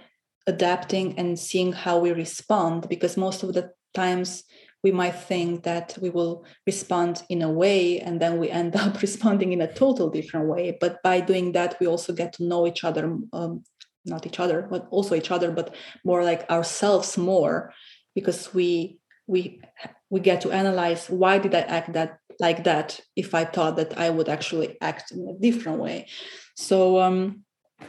[0.47, 4.43] adapting and seeing how we respond because most of the times
[4.83, 9.01] we might think that we will respond in a way and then we end up
[9.01, 10.77] responding in a total different way.
[10.79, 13.63] But by doing that we also get to know each other um,
[14.05, 17.73] not each other but also each other but more like ourselves more
[18.15, 19.61] because we we
[20.09, 23.97] we get to analyze why did i act that like that if i thought that
[23.97, 26.07] i would actually act in a different way.
[26.55, 27.43] So um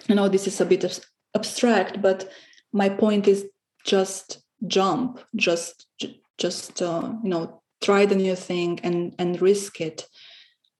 [0.08, 1.00] i know this is a bit
[1.34, 2.30] abstract but
[2.72, 3.46] my point is
[3.84, 5.86] just jump just
[6.38, 10.06] just uh, you know try the new thing and and risk it.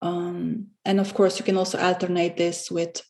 [0.02, 3.00] Um, and of course you can also alternate this with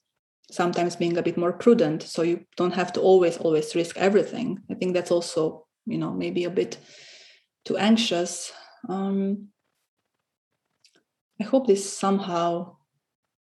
[0.51, 2.03] sometimes being a bit more prudent.
[2.03, 4.61] So you don't have to always always risk everything.
[4.71, 6.79] I think that's also you know maybe a bit
[7.65, 8.53] too anxious.
[8.89, 9.49] Um,
[11.41, 12.77] i hope this somehow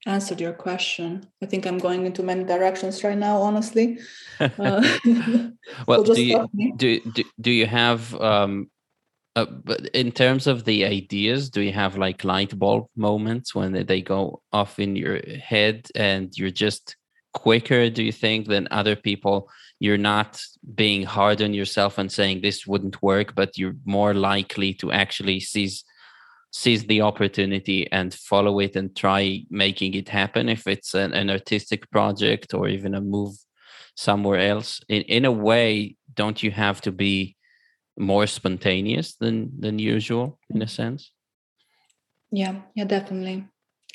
[0.05, 1.27] answered your question.
[1.43, 3.99] I think i'm going into many directions right now honestly.
[4.39, 4.81] Uh,
[5.87, 8.71] well so do, you, do, do, do you have um,
[9.39, 13.71] uh, but in terms of the ideas, do you have like light bulb moments when
[13.85, 16.97] they go off in your head and you're just
[17.33, 19.49] quicker, do you think, than other people?
[19.79, 20.41] You're not
[20.75, 25.39] being hard on yourself and saying this wouldn't work, but you're more likely to actually
[25.39, 25.85] seize
[26.51, 31.29] seize the opportunity and follow it and try making it happen if it's an, an
[31.29, 33.35] artistic project or even a move
[33.95, 34.81] somewhere else.
[34.89, 37.37] In in a way, don't you have to be
[37.99, 41.11] more spontaneous than than usual in a sense?
[42.31, 43.47] Yeah yeah definitely.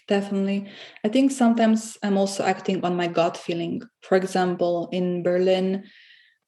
[0.06, 0.68] Definitely.
[1.04, 3.82] I think sometimes i'm also acting on my gut feeling.
[4.02, 5.84] For example in berlin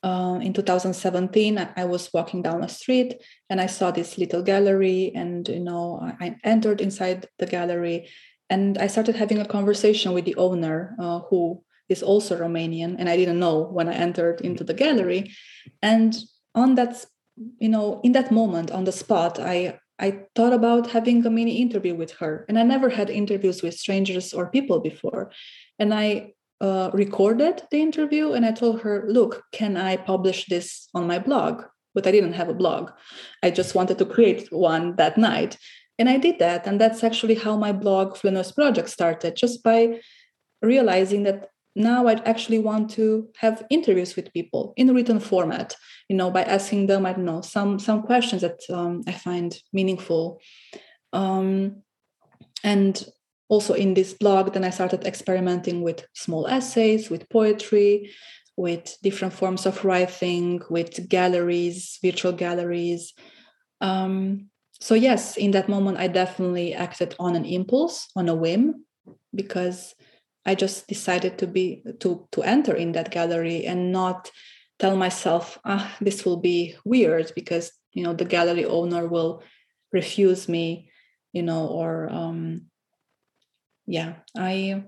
[0.03, 3.17] uh, in 2017 I, I was walking down a street
[3.51, 8.09] and i saw this little gallery and you know i entered inside the gallery
[8.51, 13.09] and i started having a conversation with the owner uh, who is also romanian and
[13.09, 15.33] i didn't know when i entered into the gallery.
[15.83, 16.17] And
[16.55, 17.05] on that
[17.59, 21.57] you know in that moment on the spot i i thought about having a mini
[21.57, 22.45] interview with her.
[22.49, 25.31] And i never had interviews with strangers or people before.
[25.79, 30.89] And i uh, recorded the interview and i told her look can i publish this
[30.95, 31.65] on my blog?
[31.95, 32.91] But i didn't have a blog.
[33.43, 35.57] I just wanted to create one that night.
[35.99, 36.67] And i did that.
[36.67, 40.01] And that's actually how my blog Flaneuse Project started just by
[40.63, 45.77] realizing that now i actually want to have interviews with people in written format
[46.09, 49.61] you know by asking them i don't know some some questions that um, i find
[49.73, 50.41] meaningful.
[51.13, 51.83] Um,
[52.65, 53.07] and
[53.49, 58.11] also in this blog then i started experimenting with small essays with poetry
[58.57, 63.13] with different forms of writing with galleries virtual galleries.
[63.83, 64.49] Um,
[64.81, 68.85] so yes in that moment i definitely acted on an impulse on a whim
[69.35, 69.95] because
[70.47, 74.31] i just decided to be to to enter in that gallery and not
[74.79, 79.43] tell myself ah this will be weird because you know the gallery owner will
[79.93, 80.91] refuse me
[81.33, 82.63] you know or um
[83.87, 84.83] yeah i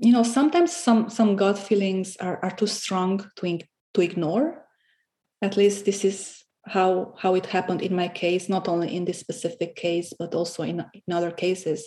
[0.00, 3.58] you know sometimes some some gut feelings are, are too strong to
[3.94, 4.62] to ignore.
[5.42, 9.20] At least this is how how it happened in my case not only in this
[9.20, 11.86] specific case but also in, in other cases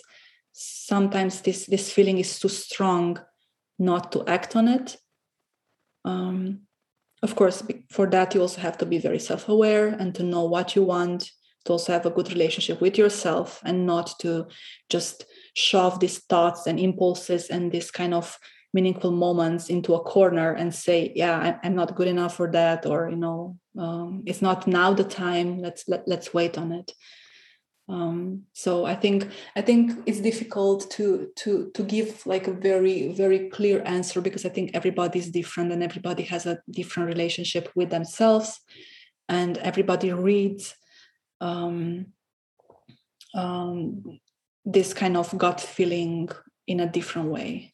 [0.52, 3.18] sometimes this this feeling is too strong
[3.78, 4.96] not to act on it.
[6.04, 6.60] Um,
[7.22, 10.74] of course for that you also have to be very self-aware and to know what
[10.74, 11.30] you want
[11.66, 14.46] to also have a good relationship with yourself and not to
[14.88, 18.38] just shove these thoughts and impulses and this kind of
[18.72, 23.10] meaningful moments into a corner and say yeah i'm not good enough for that or
[23.10, 25.58] you know um, it's not now the time.
[25.58, 26.92] Let's let, let's wait on it
[27.90, 33.12] um, so i think i think it's difficult to to to give like a very
[33.12, 37.68] very clear answer because i think everybody is different and everybody has a different relationship
[37.74, 38.60] with themselves
[39.28, 40.74] and everybody reads
[41.40, 42.06] um,
[43.34, 44.20] um,
[44.64, 46.28] this kind of gut feeling
[46.66, 47.72] in a different way.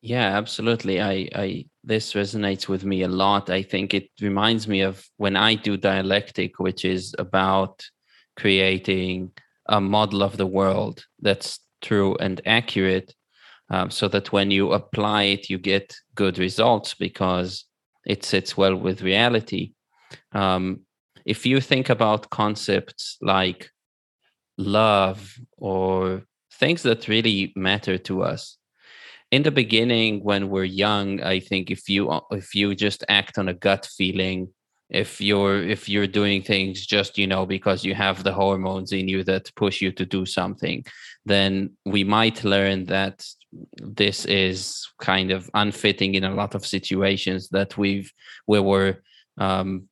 [0.00, 1.00] Yeah absolutely.
[1.00, 3.50] I i this resonates with me a lot.
[3.50, 7.84] I think it reminds me of when i do dialectic which is about
[8.42, 9.30] creating
[9.68, 13.14] a model of the world that's true and accurate
[13.70, 17.64] um, so that when you apply it you get good results because
[18.04, 19.72] it sits well with reality.
[20.32, 20.80] Um,
[21.24, 23.70] if you think about concepts like
[24.58, 26.24] love or
[26.54, 28.58] things that really matter to us
[29.30, 33.48] in the beginning when we're young i think if you if you just act on
[33.48, 34.46] a gut feeling
[34.92, 39.08] if you're if you're doing things just you know because you have the hormones in
[39.08, 40.84] you that push you to do something
[41.24, 43.24] then we might learn that
[43.80, 48.12] this is kind of unfitting in a lot of situations that we've
[48.46, 48.96] where we're
[49.38, 49.88] um,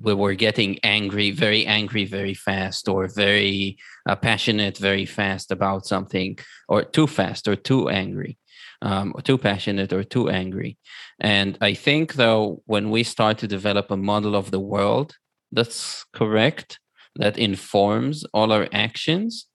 [0.00, 5.86] we were getting angry, very angry, very fast, or very uh, passionate, very fast about
[5.86, 6.36] something,
[6.68, 8.36] or too fast, or too angry,
[8.84, 10.78] um, or too passionate, or too angry.
[11.18, 15.16] And I think, though, when we start to develop a model of the world
[15.50, 16.78] that's correct,
[17.16, 19.46] that informs all our actions,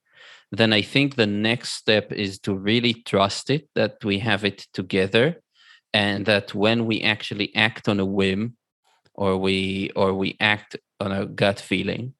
[0.52, 4.66] then I think the next step is to really trust it, that we have it
[4.74, 5.40] together,
[5.94, 8.56] and that when we actually act on a whim,
[9.14, 12.14] or we or we act on a gut feeling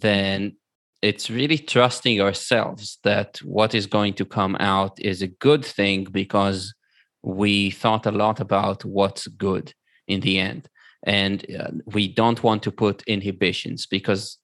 [0.00, 0.56] then
[1.02, 6.04] it's really trusting ourselves that what is going to come out is a good thing
[6.04, 6.74] because
[7.22, 9.72] we thought a lot about what's good
[10.08, 10.68] in the end
[11.04, 14.38] and uh, we don't want to put inhibitions because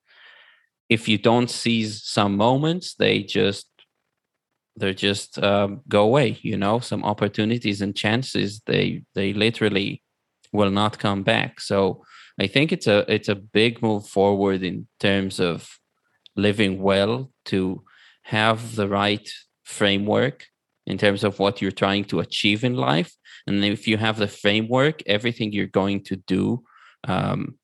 [0.88, 3.66] if you don't seize some moments they just
[4.78, 10.03] they just um, go away you know some opportunities and chances they they literally
[10.53, 11.61] will not come back.
[11.61, 12.05] So
[12.38, 15.68] I think it's a it's a big move forward in terms of
[16.36, 17.82] living well to
[18.22, 19.28] have the right
[19.64, 20.46] framework
[20.86, 23.12] in terms of what you're trying to achieve in life.
[23.46, 26.62] And if you have the framework, everything you're going to do
[27.04, 27.58] um,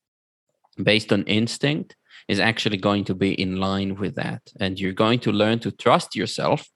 [0.82, 1.96] based on instinct
[2.28, 4.42] is actually going to be in line with that.
[4.60, 6.66] And you're going to learn to trust yourself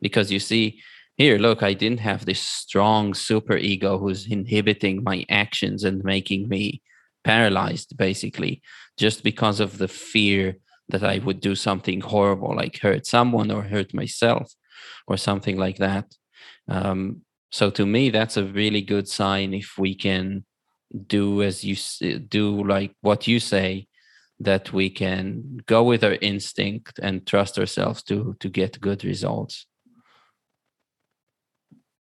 [0.00, 0.80] because you see,
[1.18, 6.48] here look i didn't have this strong super ego who's inhibiting my actions and making
[6.48, 6.80] me
[7.24, 8.62] paralyzed basically
[8.96, 10.56] just because of the fear
[10.88, 14.52] that i would do something horrible like hurt someone or hurt myself
[15.06, 16.06] or something like that
[16.68, 20.44] um, so to me that's a really good sign if we can
[21.06, 21.76] do as you
[22.18, 23.86] do like what you say
[24.40, 29.66] that we can go with our instinct and trust ourselves to to get good results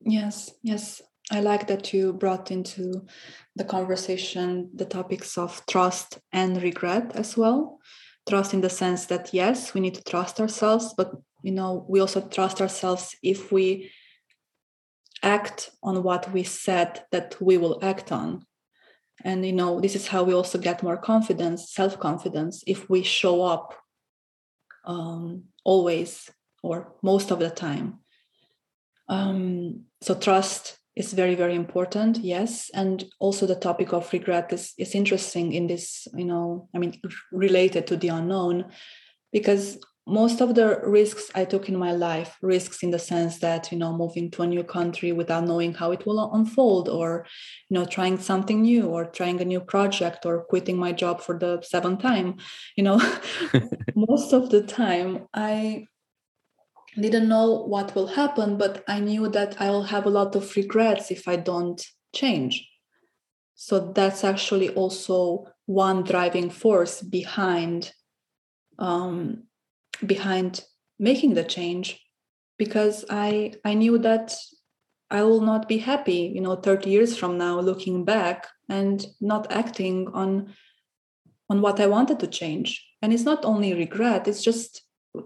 [0.07, 1.03] Yes, yes.
[1.33, 3.05] I like that you brought into
[3.57, 7.81] the conversation the topics of trust and regret as well.
[8.29, 11.13] Trust in the sense that yes, we need to trust ourselves, but
[11.43, 13.91] you know, we also trust ourselves if we
[15.23, 18.45] act on what we said that we will act on.
[19.25, 23.43] And you know, this is how we also get more confidence, self-confidence, if we show
[23.43, 23.75] up
[24.85, 26.31] um, always
[26.63, 28.01] or most of the time
[29.09, 32.71] um, so trust is very very important yes.
[32.75, 37.01] And also the topic of regret is, is interesting in this you know i mean
[37.33, 38.67] related to the unknown.
[39.33, 43.73] Because most of the risks i took in my life risks in the sense that
[43.73, 47.27] you know moving to a new country without knowing how it will unfold or
[47.69, 51.37] you know trying something new or trying a new project or quitting my job for
[51.39, 52.37] the seventh time
[52.77, 53.01] you know
[53.97, 55.85] most of the time i
[57.03, 60.57] didn't know what will happen, but I knew that I will have a lot of
[60.57, 61.85] regrets if I don't
[62.15, 62.67] change.
[63.55, 67.93] So that's actually also one driving force behind
[68.79, 69.45] um,
[70.05, 70.63] behind
[70.99, 72.01] making the change,
[72.59, 74.37] because I I knew that
[75.11, 79.51] I will not be happy, you know, 30 years from now, looking back and not
[79.53, 80.55] acting on
[81.49, 82.85] on what I wanted to change.
[83.01, 84.83] And it's not only regret; it's just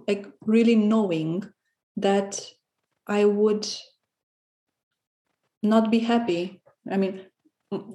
[0.07, 1.45] like really knowing
[1.97, 2.45] that
[3.07, 3.69] I would
[5.63, 6.63] not be happy.
[6.91, 7.27] I mean,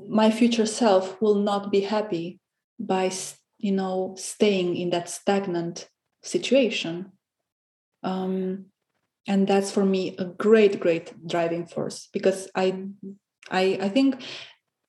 [0.07, 2.39] my future self will not be happy
[2.79, 3.11] by
[3.57, 5.89] you know staying in that stagnant
[6.23, 7.11] situation.
[8.03, 8.65] Um,
[9.27, 12.83] and that's for me a great, great driving force because I,
[13.49, 14.21] I, I think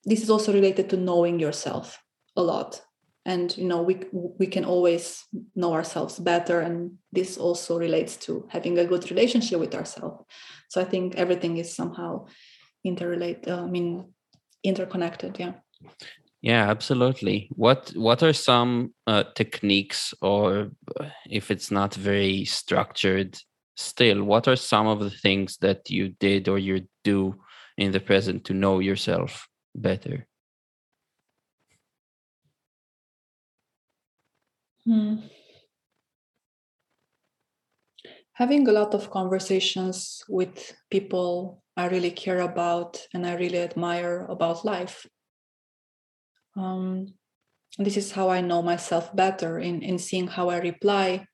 [0.04, 2.02] this is also related to knowing yourself
[2.36, 2.82] a lot
[3.26, 5.24] and you know we we can always
[5.54, 6.60] know ourselves better.
[6.60, 10.24] And this also relates to having a good relationship with ourselves.
[10.68, 12.26] So i think everything is somehow
[12.84, 14.14] interrelated uh, i mean
[14.62, 15.52] interconnected yeah.
[16.42, 17.48] Yeah absolutely.
[17.56, 20.70] What what are some uh, techniques or
[21.30, 23.36] if it's not very structured
[23.76, 27.34] still what are some of the things that you did or you do
[27.76, 30.26] in the present to know yourself better
[34.86, 35.16] Hmm.
[38.34, 44.26] Having a lot of conversations with people I really care about and I really admire
[44.30, 45.06] about life.
[46.56, 47.14] Um,
[47.78, 51.26] this is how I know myself better in, in seeing how I reply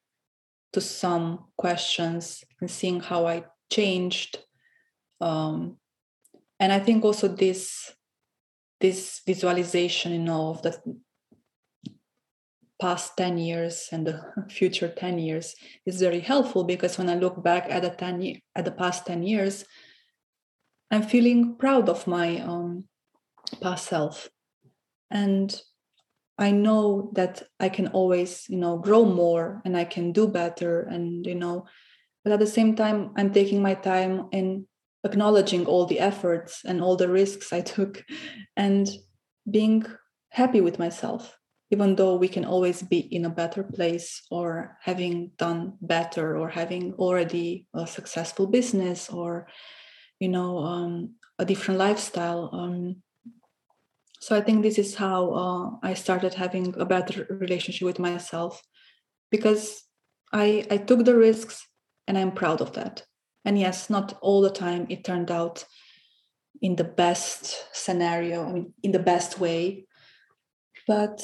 [0.72, 4.38] to some questions and seeing how I changed.
[5.20, 5.76] Um,
[6.58, 7.92] and I think also this
[8.80, 10.76] this visualization, you know, of the
[12.82, 14.20] past 10 years and the
[14.50, 15.54] future 10 years
[15.86, 19.22] is very helpful because when I look back at the 10 at the past 10
[19.22, 19.64] years,
[20.90, 22.84] I'm feeling proud of my um,
[23.60, 24.28] past self.
[25.12, 25.48] And
[26.38, 30.80] I know that I can always, you know, grow more and I can do better.
[30.80, 31.66] And, you know,
[32.24, 34.66] but at the same time, I'm taking my time in
[35.04, 38.04] acknowledging all the efforts and all the risks I took
[38.56, 38.88] and
[39.48, 39.86] being
[40.30, 41.38] happy with myself
[41.72, 46.50] even though we can always be in a better place or having done better or
[46.50, 49.48] having already a successful business or
[50.20, 52.96] you know um, a different lifestyle um,
[54.20, 58.62] so i think this is how uh, i started having a better relationship with myself
[59.30, 59.84] because
[60.32, 61.66] i i took the risks
[62.06, 63.04] and i'm proud of that.
[63.44, 65.64] And yes not all the time it turned out
[66.60, 69.86] in the best scenario i mean in the best way
[70.86, 71.20] but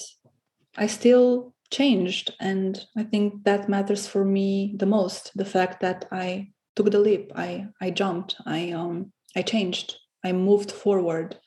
[0.79, 2.35] I still changed.
[2.41, 5.33] And I think that matters for me the most.
[5.37, 10.33] The fact that I took the leap, I I jumped, I um I changed, I
[10.33, 11.39] moved forward.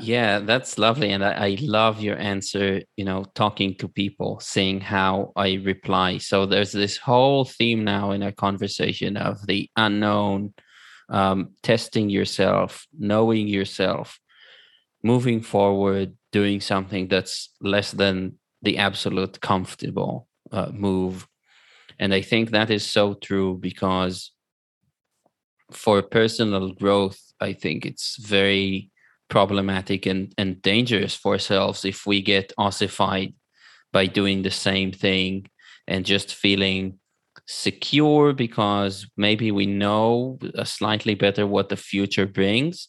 [0.00, 1.10] Yeah, that's lovely.
[1.10, 6.18] And I, I love your answer, you know, talking to people, seeing how I reply.
[6.18, 10.52] So there's this whole theme now in our conversation of the unknown,
[11.08, 14.20] um, testing yourself, knowing yourself,
[15.02, 21.26] moving forward, doing something that's less than the absolute comfortable uh, move.
[21.98, 24.32] And I think that is so true because
[25.72, 28.90] for personal growth, I think it's very
[29.28, 33.32] problematic and, and dangerous for ourselves if we get ossified
[33.92, 35.46] by doing the same thing
[35.86, 36.98] and just feeling
[37.46, 42.88] secure because maybe we know slightly better what the future brings,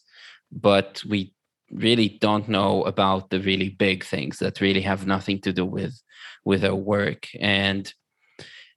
[0.50, 1.32] but we
[1.72, 6.00] really don't know about the really big things that really have nothing to do with
[6.44, 7.28] with our work.
[7.40, 7.92] And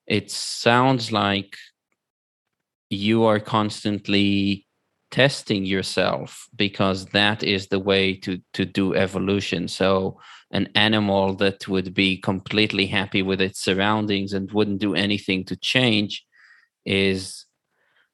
[0.08, 1.58] it sounds like
[2.90, 4.68] you are constantly
[5.12, 9.68] testing yourself because that is the way to to do evolution.
[9.68, 10.20] So
[10.52, 15.56] an animal that would be completely happy with its surroundings and wouldn't do anything to
[15.56, 16.26] change
[16.86, 17.46] is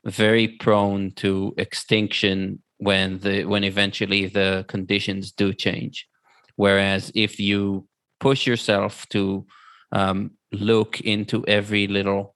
[0.06, 6.08] very prone to extinction when the when eventually the conditions do change.
[6.56, 7.88] Whereas if you
[8.20, 9.46] push yourself to
[9.92, 12.36] um, look into every little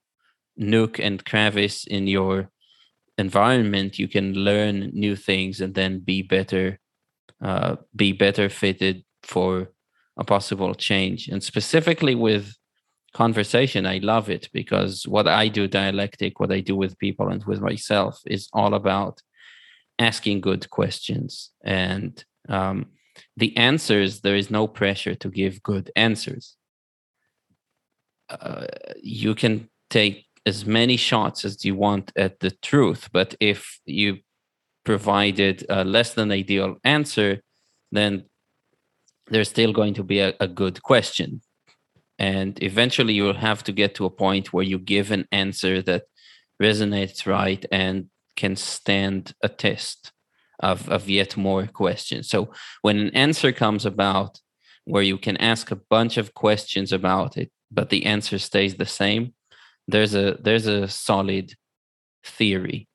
[0.56, 2.50] nook and crevice in your
[3.18, 6.80] environment you can learn new things and then be better
[7.42, 9.72] uh, be better fitted for
[10.18, 11.28] a possible change.
[11.28, 12.54] And specifically with
[13.16, 17.42] conversation i love it because what i do dialectic what i do with people and
[17.46, 19.22] with myself is all about
[20.00, 22.88] asking good questions and um,
[23.38, 26.58] the answers there is no pressure to give good answers
[28.30, 28.66] uh,
[29.02, 33.10] you can take as many shots as you want at the truth.
[33.12, 34.20] But if you
[34.84, 37.42] provided a less than ideal answer,
[37.92, 38.26] then
[39.28, 41.42] there's still going to be a, a good question.
[42.20, 46.04] And eventually you'll have to get to a point where you give an answer that
[46.62, 50.12] resonates right and can stand a test
[50.60, 52.30] of, of yet more questions.
[52.30, 54.40] So when an answer comes about
[54.86, 58.86] where you can ask a bunch of questions about it, but the answer stays the
[58.86, 59.34] same,
[59.88, 61.54] there's a there's a solid
[62.24, 62.88] theory.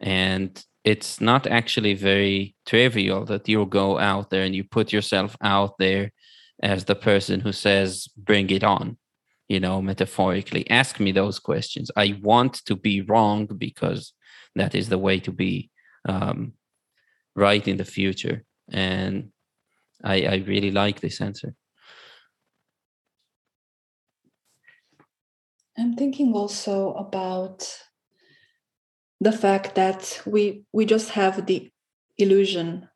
[0.00, 5.36] And it's not actually very trivial that you go out there and you put yourself
[5.40, 6.12] out there
[6.62, 8.98] as the person who says, bring it on,
[9.48, 10.68] you know, metaphorically.
[10.70, 11.90] Ask me those questions.
[11.96, 14.12] I want to be wrong because
[14.54, 15.70] that is the way to be
[16.08, 16.52] um,
[17.34, 18.44] right in the future.
[18.70, 19.30] And
[20.02, 21.54] I, I really like this answer.
[25.76, 27.84] I'm thinking also about
[29.20, 31.72] the fact that we we just have the
[32.16, 32.88] illusion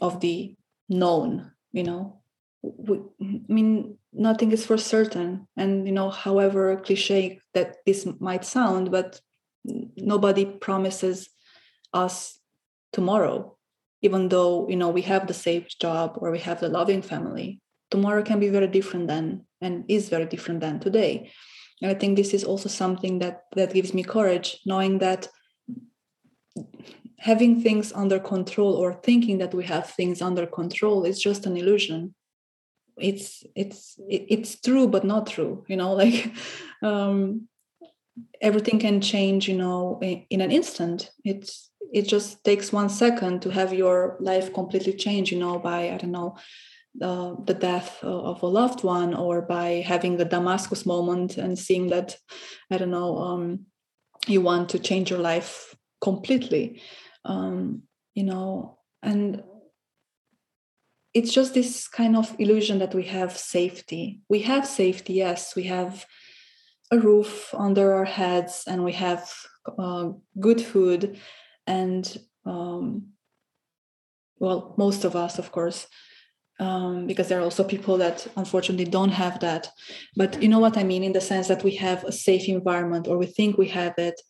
[0.00, 0.54] of the
[0.88, 2.20] known, you know.
[2.62, 8.44] We, I mean, nothing is for certain, and you know, however cliche that this might
[8.44, 9.20] sound, but
[9.64, 11.28] nobody promises
[11.92, 12.38] us
[12.92, 13.56] tomorrow
[14.02, 17.60] even though you know we have the safe job or we have the loving family
[17.90, 21.30] tomorrow can be very different than and is very different than today.
[21.82, 25.28] And i think this is also something that that gives me courage knowing that
[27.18, 31.56] having things under control or thinking that we have things under control is just an
[31.56, 32.14] illusion.
[32.96, 36.32] It's it's it's true but not true you know like
[36.82, 37.48] um
[38.40, 41.10] everything can change you know in, in an instant.
[41.24, 45.90] It's it just takes one second to have your life completely change you know by
[45.90, 46.36] i don't know
[47.02, 51.88] uh, the death of a loved one or by having the damascus moment and seeing
[51.88, 52.16] that
[52.70, 53.66] i don't know um,
[54.26, 56.82] you want to change your life completely.
[57.24, 57.82] Um,
[58.14, 59.42] you know and
[61.12, 64.20] it's just this kind of illusion that we have safety.
[64.28, 65.56] We have safety yes.
[65.56, 66.06] We have
[66.90, 69.32] a roof under our heads and we have
[69.78, 71.18] uh, good food
[71.66, 73.08] and um,
[74.38, 75.86] well most of us of course
[76.58, 79.70] um, because there are also people that unfortunately don't have that.
[80.14, 83.08] But you know what i mean in the sense that we have a safe environment
[83.08, 84.20] or we think we have it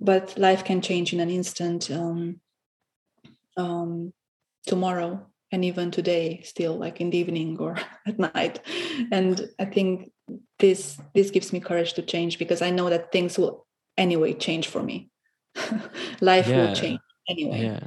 [0.00, 2.40] but life can change in an instant um,
[3.56, 4.12] um,
[4.66, 7.76] tomorrow and even today still like in the evening or
[8.06, 8.60] at night.
[9.12, 10.10] And i think
[10.58, 13.66] this this gives me courage to change because i know that things will
[13.96, 15.10] anyway change for me.
[16.20, 16.56] Life yeah.
[16.56, 17.62] will change anyway.
[17.62, 17.80] Yeah.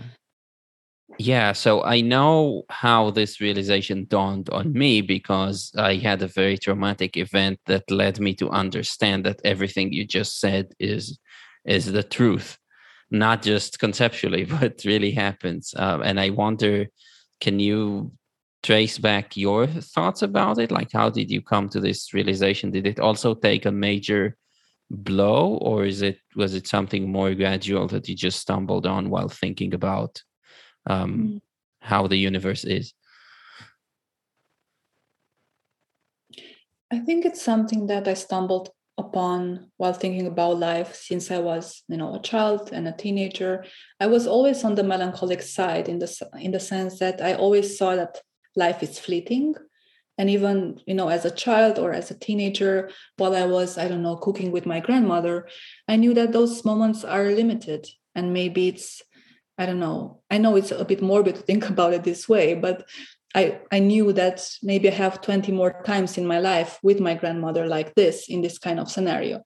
[1.17, 6.57] Yeah so i know how this realization dawned on me because i had a very
[6.57, 11.19] traumatic event that led me to understand that everything you just said is
[11.65, 12.57] is the truth.
[13.11, 15.73] Not just conceptually but really happens.
[15.75, 16.87] Um, and i wonder
[17.39, 18.11] can you
[18.63, 20.71] trace back your thoughts about it?
[20.71, 22.71] Like how did you come to this realization?
[22.71, 24.35] Did it also take a major
[24.91, 29.29] blow or is it was it something more gradual that you just stumbled on while
[29.29, 30.21] thinking about
[30.87, 31.41] um, mm.
[31.79, 32.93] how the universe is?
[36.91, 41.83] I think it's something that i stumbled upon while thinking about life since i was
[41.87, 43.63] you know a child and a teenager
[43.99, 47.77] i was always on the melancholic side in the in the sense that i always
[47.77, 48.21] saw that
[48.55, 49.55] life is fleeting.
[50.17, 53.87] And even you know as a child or as a teenager while i was i
[53.87, 55.47] don't know cooking with my grandmother
[55.87, 57.87] i knew that those moments are limited.
[58.15, 59.01] And maybe it's
[59.57, 62.47] i don't know i know it's a bit morbid to think about it this way
[62.53, 62.77] but
[63.35, 67.13] I, I knew that maybe I have 20 more times in my life with my
[67.13, 69.43] grandmother like this in this kind of scenario.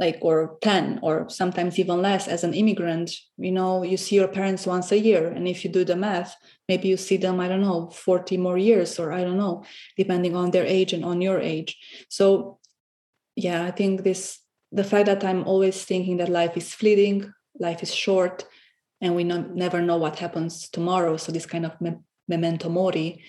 [0.00, 3.12] Like or 10 or sometimes even less as an immigrant.
[3.38, 6.34] You know you see your parents once a year and if you do the math
[6.68, 9.62] maybe you see them i don't know 40 more years or i don't know
[9.96, 11.76] depending on their age and on your age.
[12.08, 12.58] So
[13.36, 14.40] yeah i think this
[14.72, 18.44] the fact that i'm always thinking that life is fleeting life is short
[19.00, 21.16] and we no, never know what happens tomorrow.
[21.16, 21.78] So this kind of
[22.28, 23.22] memento mori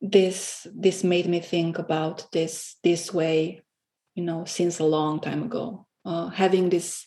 [0.00, 3.62] this this made me think about this this way
[4.14, 5.86] you know since a long time ago.
[6.04, 7.06] Uh, having this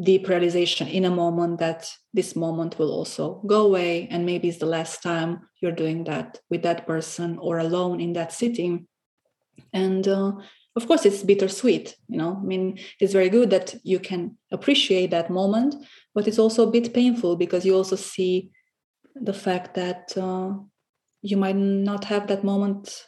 [0.00, 4.58] deep realization in a moment that this moment will also go away and maybe it's
[4.58, 8.86] the last time you're doing that with that person or alone in that city
[9.72, 10.30] and uh,
[10.76, 12.38] of course it's bittersweet you know?
[12.40, 15.74] I mean it's very good that you can appreciate that moment
[16.14, 18.52] but it's also a bit painful because you also see
[19.20, 20.54] the fact that uh,
[21.22, 23.04] you might not have that moment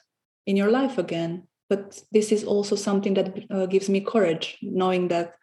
[0.47, 1.47] in your life again.
[1.69, 5.35] But this is also something that uh, gives me courage knowing that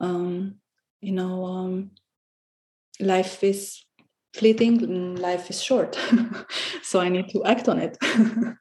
[0.00, 0.56] um,
[1.00, 1.90] you know um,
[3.00, 3.82] life is
[4.34, 5.98] fleeting life is short.
[6.82, 7.96] So i need to act on it.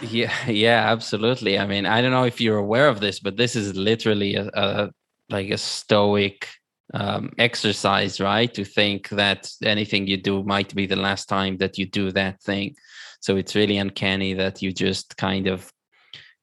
[0.00, 1.58] Yeah yeah absolutely.
[1.58, 4.48] I mean i don't know if you're aware of this but this is literally a,
[4.54, 4.90] a
[5.28, 6.48] like a stoic
[6.94, 8.52] um, exercise right?
[8.54, 12.42] To think that anything you do might be the last time that you do that
[12.42, 12.74] thing.
[13.20, 15.72] So it's really uncanny that you just kind of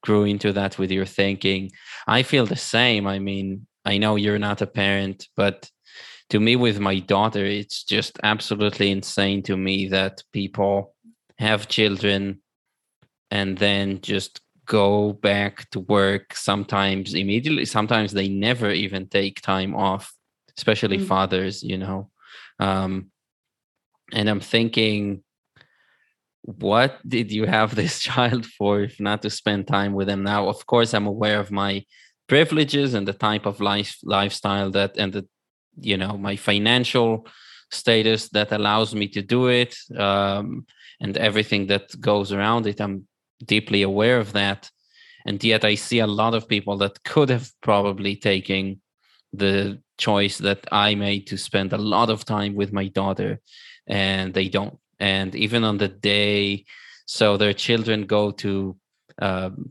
[0.02, 1.72] grew into that with your thinking.
[2.06, 3.06] I feel the same.
[3.06, 5.70] I mean i know you're not a parent but
[6.28, 10.92] to me with my daughter it's just absolutely insane to me that people
[11.38, 12.42] have children
[13.30, 17.64] and then just go back to work sometimes immediately.
[17.64, 20.12] Sometimes they never even take time off
[20.56, 21.06] especially mm-hmm.
[21.06, 22.10] fathers you know
[22.60, 23.10] um,
[24.12, 25.22] and i'm thinking
[26.46, 30.22] what did you have this child for if not to spend time with them?
[30.22, 31.84] Now of course i'm aware of my
[32.28, 35.26] privileges and the type of life lifestyle that and the
[35.80, 37.26] you know my financial
[37.70, 40.66] status that allows me to do it um,
[41.00, 42.80] and everything that goes around it.
[42.80, 43.06] I'm
[43.44, 44.70] deeply aware of that.
[45.26, 48.80] And yet i see a lot of people that could have probably taken
[49.38, 53.40] the choice that i made to spend a lot of time with my daughter
[53.86, 54.78] and they don't.
[54.98, 56.64] And even on the day
[57.06, 58.76] so their children go to
[59.22, 59.70] um,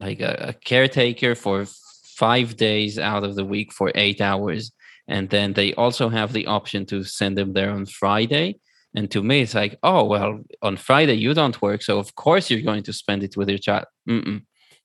[0.00, 1.66] like a, a caretaker for
[2.04, 4.72] five days out of the week for eight hours
[5.06, 8.58] and then they also have the option to send them there on friday.
[8.94, 12.50] And to me it's like oh well on friday you don't work so of course
[12.50, 13.86] you're going to spend it with your child.
[14.08, 14.42] Mm-mm.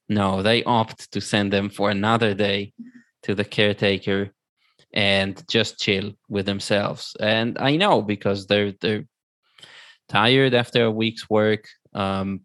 [0.07, 2.74] no they opt to send them for another day
[3.24, 4.32] to the caretaker
[4.93, 7.15] and just chill with themselves.
[7.19, 9.05] And i know because they're they're
[10.09, 12.41] tired after a week's work um,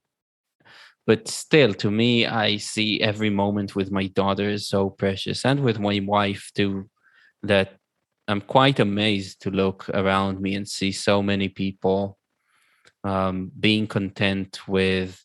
[1.07, 5.61] but still to me i see every moment with my daughter is so precious and
[5.61, 6.89] with my wife too
[7.43, 7.79] that
[8.29, 12.19] I'm quite amazed to look around me and see so many people
[13.03, 15.25] um, being content with,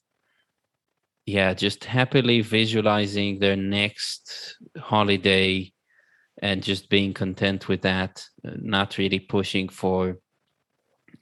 [1.25, 5.71] yeah, just happily visualizing their next holiday
[6.41, 10.17] and just being content with that, not really pushing for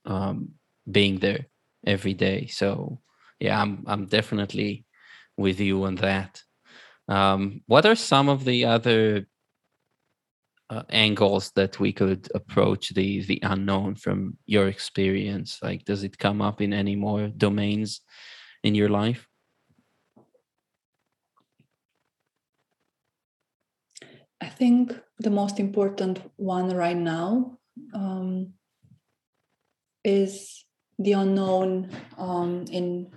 [0.06, 0.50] um,
[0.90, 1.46] being there
[1.86, 2.48] every day.
[2.48, 3.02] So,
[3.40, 4.86] yeah, I'm I'm definitely
[5.38, 6.42] with you on that.
[7.08, 9.28] Um, what are some of the other
[10.72, 16.18] uh, angles that we could approach the the unknown from your experience like does it
[16.18, 18.00] come up in any more domains
[18.64, 19.28] in your life
[24.42, 27.58] i think the most important one right now
[27.94, 28.54] um,
[30.04, 30.66] is
[31.00, 33.12] the unknown um, in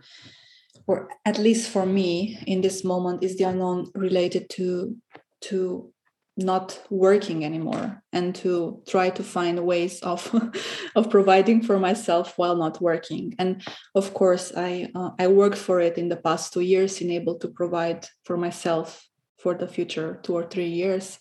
[0.86, 4.96] or at least for me in this moment is the unknown related to
[5.40, 5.90] to
[6.36, 10.34] not working anymore and to try to find ways of
[10.96, 13.34] of providing for myself while not working.
[13.38, 13.62] And
[13.94, 17.38] of course i uh, i worked for it in the past 2 years in able
[17.38, 19.08] to provide for myself
[19.44, 21.18] for the future 2 or 3 years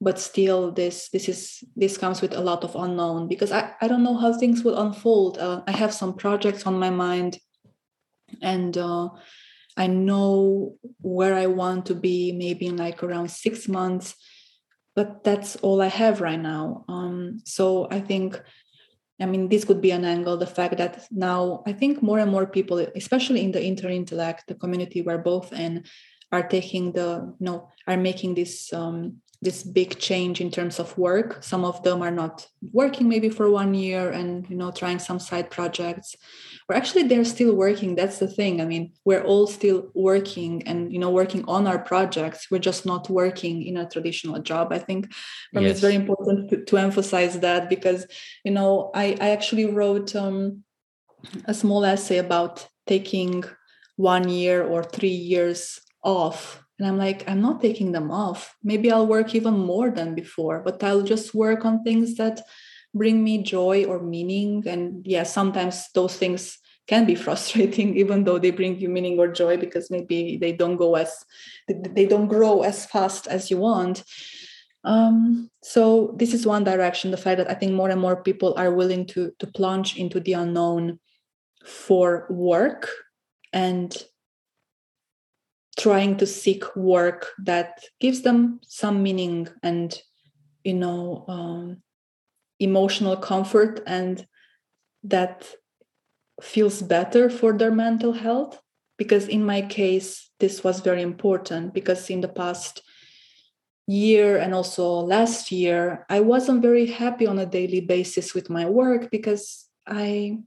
[0.00, 3.88] but still this this is this comes with a lot of unknown because i i
[3.88, 7.38] don't know how things will unfold uh, i have some projects on my mind
[8.42, 9.08] and uh,
[9.76, 14.16] i know where i want to be maybe in like around 6 months
[14.94, 16.84] but that's all I have right now.
[16.88, 18.40] Um, so I think,
[19.20, 20.36] I mean, this could be an angle.
[20.36, 24.54] The fact that now I think more and more people, especially in the interintellect, the
[24.54, 25.84] community we're both in,
[26.32, 30.96] are taking the, you know, are making this um, this big change in terms of
[30.96, 31.42] work.
[31.42, 35.18] Some of them are not working maybe for one year and you know trying some
[35.18, 36.14] side projects.
[36.68, 37.96] Or actually they're still working.
[37.96, 38.60] That's the thing.
[38.60, 42.50] I mean we're all still working and you know working on our projects.
[42.52, 45.12] We're just not working in a traditional job i think.
[45.52, 45.62] For yes.
[45.62, 48.06] me it's very important to, to, emphasize that because
[48.44, 50.62] you know i, I actually wrote um,
[51.46, 53.44] a small essay about taking
[53.96, 58.56] one year or three years off and I'm like, I'm not taking them off.
[58.62, 62.40] Maybe I'll work even more than before, but I'll just work on things that
[62.92, 64.64] bring me joy or meaning.
[64.66, 69.28] And yeah, sometimes those things can be frustrating, even though they bring you meaning or
[69.28, 71.24] joy, because maybe they don't go as
[71.68, 74.02] they don't grow as fast as you want.
[74.82, 77.12] Um, so this is one direction.
[77.12, 80.18] The fact that I think more and more people are willing to to plunge into
[80.18, 80.98] the unknown
[81.64, 82.90] for work
[83.52, 83.96] and
[85.78, 90.00] trying to seek work that gives them some meaning and
[90.64, 91.82] you know um,
[92.60, 94.26] emotional comfort and
[95.04, 95.48] that
[96.40, 98.60] feels better for their mental health.
[98.98, 102.82] Because in my case this was very important because in the past
[103.86, 108.64] year and also last year i wasn't very happy on a daily basis with my
[108.64, 110.38] work because i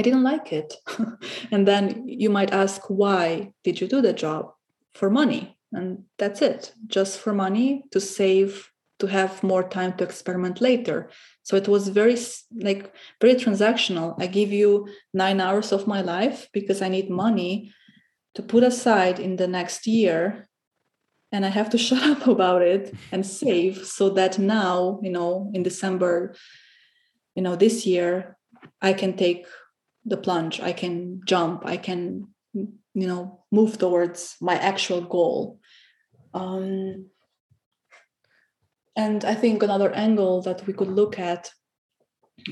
[0.00, 0.70] i didn't like it.
[1.52, 4.42] And then you might ask why did you do the job?
[4.94, 5.58] For money.
[5.76, 5.88] And
[6.20, 6.72] that's it.
[6.86, 8.50] Just for money to save
[9.00, 11.10] to have more time to experiment later.
[11.42, 12.16] So it was very
[12.68, 12.82] like
[13.20, 14.08] very transactional.
[14.18, 17.72] I give you 9 hours of my life because i need money
[18.36, 20.48] to put aside in the next year.
[21.32, 25.32] And i have to shut up about it and save so that now you know
[25.54, 26.14] in december
[27.36, 28.36] you know this year
[28.88, 29.42] i can take
[30.04, 35.58] the plunge i can jump i can you know move towards my actual goal
[36.34, 37.06] um,
[38.96, 41.50] and i think another angle that we could look at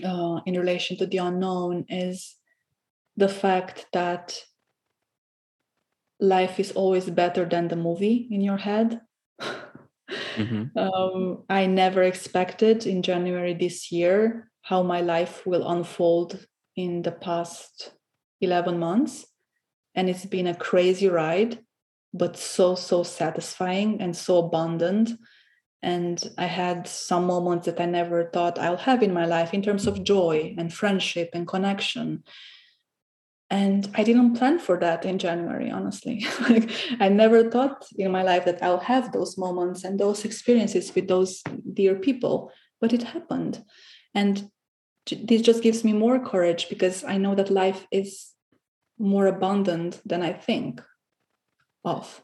[0.05, 2.36] uh, in relation to the unknown is
[3.16, 4.38] the fact that
[6.20, 9.01] life is always better than the movie in your head.
[9.40, 10.64] mm-hmm.
[10.78, 16.46] um, I never expected in January this year how my life will unfold
[16.78, 17.92] in the past
[18.40, 19.26] 11 months.
[19.96, 21.58] And it's been a crazy ride,
[22.14, 25.10] but so, so satisfying and so abundant.
[25.82, 29.62] And I had some moments that I never thought I'll have in my life in
[29.62, 32.22] terms of joy and friendship and connection
[33.50, 36.70] and i didn't plan for that in january honestly like
[37.00, 41.08] i never thought in my life that i'll have those moments and those experiences with
[41.08, 43.64] those dear people but it happened
[44.14, 44.50] and
[45.22, 48.32] this just gives me more courage because i know that life is
[48.98, 50.82] more abundant than i think
[51.84, 52.22] of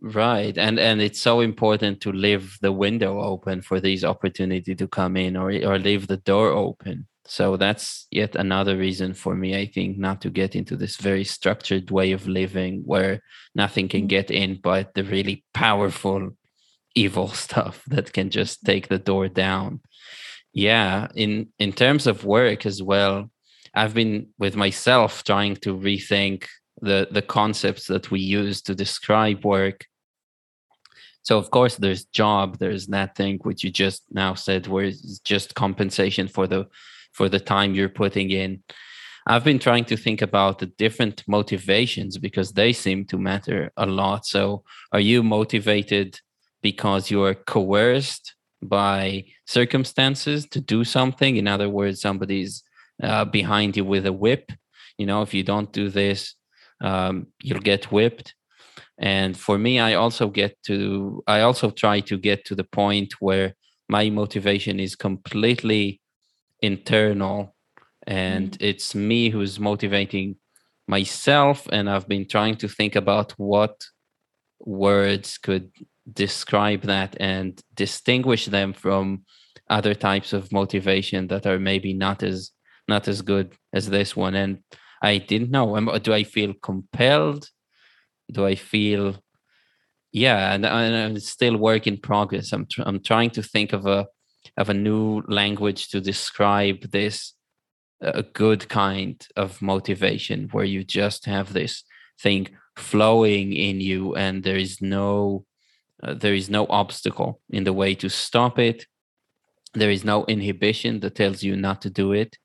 [0.00, 4.88] right and and it's so important to leave the window open for these opportunity to
[4.88, 9.56] come in or or leave the door open so that's yet another reason for me,
[9.56, 13.22] I think, not to get into this very structured way of living where
[13.54, 16.30] nothing can get in but the really powerful
[16.94, 19.80] evil stuff that can just take the door down.
[20.52, 23.30] Yeah, in in terms of work as well,
[23.74, 26.46] I've been with myself trying to rethink
[26.80, 29.86] the the concepts that we use to describe work
[31.22, 35.20] so of course there's job there's that thing which you just now said where it's
[35.20, 36.66] just compensation for the
[37.12, 38.62] for the time you're putting in.
[39.26, 43.86] I've been trying to think about the different motivations because they seem to matter a
[43.86, 44.26] lot.
[44.26, 46.18] So, are you motivated
[46.60, 51.36] because you're coerced by circumstances to do something?
[51.36, 52.62] In other words, somebody's
[53.02, 54.52] uh, behind you with a whip.
[54.98, 56.34] You know, if you don't do this,
[56.80, 58.34] um, you'll get whipped.
[58.98, 63.14] And for me, I also get to, I also try to get to the point
[63.20, 63.54] where
[63.88, 66.00] my motivation is completely
[66.60, 67.54] internal
[68.06, 68.64] and mm-hmm.
[68.64, 70.36] it's me who's motivating
[70.88, 73.86] myself and i've been trying to think about what
[74.60, 75.70] words could
[76.10, 79.24] describe that and distinguish them from
[79.70, 82.50] other types of motivation that are maybe not as
[82.88, 84.34] not as good as this one.
[84.34, 84.58] And
[85.02, 87.48] i didn't know do i feel compelled?
[88.30, 89.22] Do i feel
[90.12, 92.52] yeah and, and it's still work in progress.
[92.52, 94.06] I'm, tr- I'm trying to think of a
[94.56, 97.34] of a new language to describe this
[98.00, 101.84] a good kind of motivation where you just have this
[102.20, 105.44] thing flowing in you and there is no
[106.02, 108.86] uh, there is no obstacle in the way to stop it
[109.74, 112.36] there is no inhibition that tells you not to do it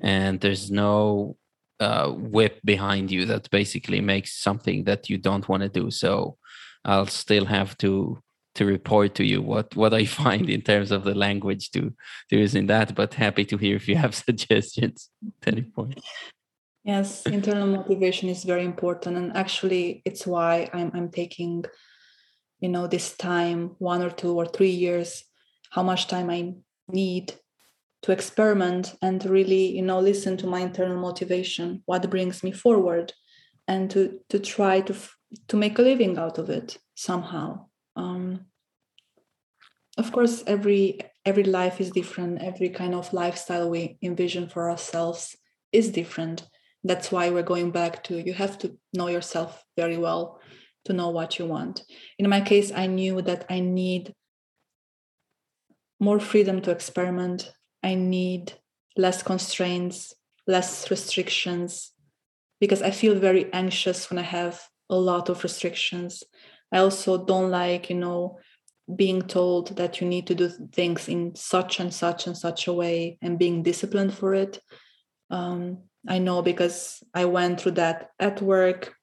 [0.00, 1.36] and there's no
[1.80, 6.36] uh, whip behind you that basically makes something that you don't want to do so
[6.84, 8.22] i'll still have to
[8.56, 11.92] to report to you what what I find in terms of the language to
[12.28, 12.94] to use in that.
[12.94, 15.10] But happy to hear if you have suggestions
[15.42, 16.00] at any point.
[16.84, 21.64] Yes, internal motivation is very important, and actually, it's why I'm I'm taking,
[22.60, 25.24] you know, this time one or two or three years,
[25.70, 26.54] how much time I
[26.88, 27.34] need
[28.02, 33.12] to experiment and really, you know, listen to my internal motivation, what brings me forward,
[33.68, 34.94] and to to try to
[35.48, 37.66] to make a living out of it somehow.
[37.96, 38.46] Um,
[39.98, 42.42] of course every every life is different.
[42.42, 45.36] Every kind of lifestyle we envision for ourselves
[45.72, 46.46] is different.
[46.84, 50.40] That's why we're going back to you have to know yourself very well
[50.86, 51.82] to know what you want.
[52.18, 54.14] In my case i knew that i need
[55.98, 57.52] more freedom to experiment.
[57.82, 58.52] I need
[58.96, 60.14] less constraints
[60.46, 61.92] less restrictions
[62.60, 66.22] because i feel very anxious when i have a lot of restrictions.
[66.72, 68.38] I also don't like, you know,
[68.94, 72.72] being told that you need to do things in such and such and such a
[72.72, 74.60] way and being disciplined for it.
[75.30, 75.78] Um,
[76.08, 78.94] I know because I went through that at work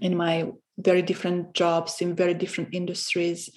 [0.00, 3.50] in my very different jobs in very different industries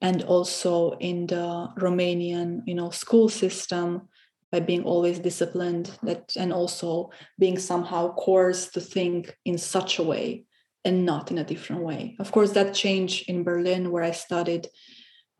[0.00, 4.08] and also in the Romanian, you know, school system
[4.52, 10.02] by being always disciplined that and also being somehow coerced to think in such a
[10.02, 10.44] way
[10.84, 12.14] and not in a different way.
[12.20, 14.68] Of course, that changed in Berlin where I studied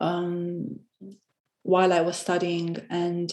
[0.01, 0.81] um,
[1.63, 3.33] while I was studying and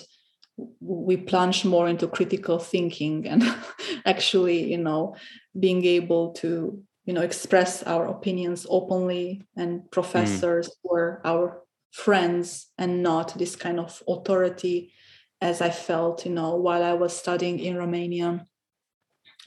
[0.80, 3.44] we plunged more into critical thinking and
[4.06, 5.16] actually you know
[5.60, 10.74] being able to you know express our opinions openly and professors mm.
[10.84, 14.93] were our friends and not this kind of authority
[15.41, 18.45] as i felt you know while i was studying in romania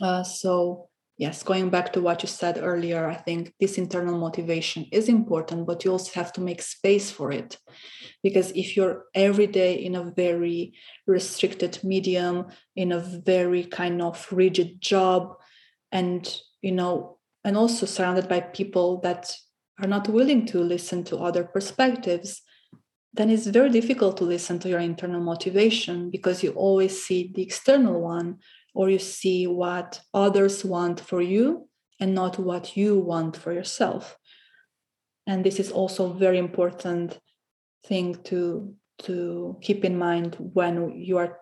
[0.00, 4.86] uh, so yes going back to what you said earlier i think this internal motivation
[4.92, 7.59] is important but you also have to make space for it
[8.22, 10.74] because if you're every day in a very
[11.07, 12.46] restricted medium
[12.76, 15.36] in a very kind of rigid job
[15.90, 17.15] and you know
[17.47, 19.34] and also surrounded by people that
[19.80, 22.42] are not willing to listen to other perspectives
[23.16, 27.42] then it's very difficult to listen to your internal motivation because you always see the
[27.42, 28.38] external one
[28.74, 31.66] or you see what others want for you
[31.99, 34.18] and not what you want for yourself.
[35.26, 37.18] And this is also a very important
[37.86, 41.38] thing to to keep in mind when you are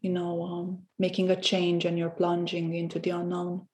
[0.00, 3.66] you know um, making a change and you're plunging into the unknown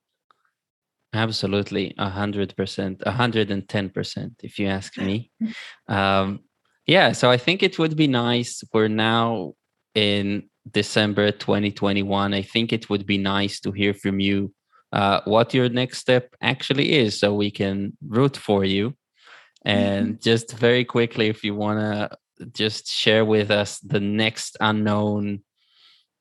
[1.14, 5.30] absolutely a hundred percent a hundred and ten percent if you ask me
[5.88, 6.40] um
[6.86, 9.54] yeah so i think it would be nice we're now
[9.94, 12.34] in December 2021.
[12.34, 14.52] I think it would be nice to hear from you
[14.92, 18.94] uh, what your next step actually is so we can root for you.
[19.64, 20.22] And mm-hmm.
[20.22, 25.42] just very quickly, if you want to just share with us the next unknown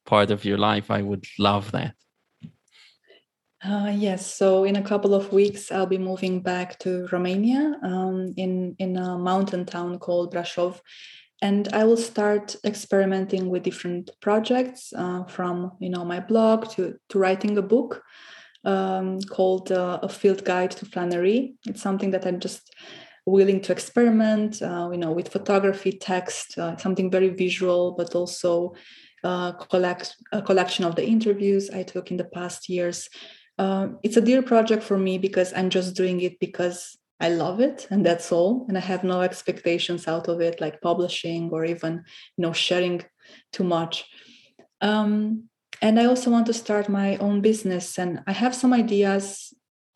[0.06, 1.96] part of your life, I would love that.
[3.64, 8.34] Uh, yes, so in a couple of weeks, I'll be moving back to Romania um,
[8.36, 10.82] in in a mountain town called Brasov,
[11.41, 16.95] and I will start experimenting with different projects uh, from you know my blog to
[17.07, 18.03] to writing a book
[18.66, 21.53] um, called uh, a field guide to Flânerie.
[21.66, 22.70] It's something that I'm just
[23.26, 28.74] willing to experiment, uh, you know, with photography, text, uh, something very visual, but also
[29.24, 33.07] uh, collect a collection of the interviews I took in the past years.
[33.58, 37.60] Uh, it's a dear project for me because I'm just doing it because I love
[37.60, 38.66] it and that's all.
[38.68, 42.04] And I have no expectations out of it, like publishing or even,
[42.38, 43.04] you know, sharing
[43.51, 44.06] too much.
[44.82, 45.49] Um,
[45.82, 47.97] and I also want to start my own business.
[47.97, 49.54] And I have some ideas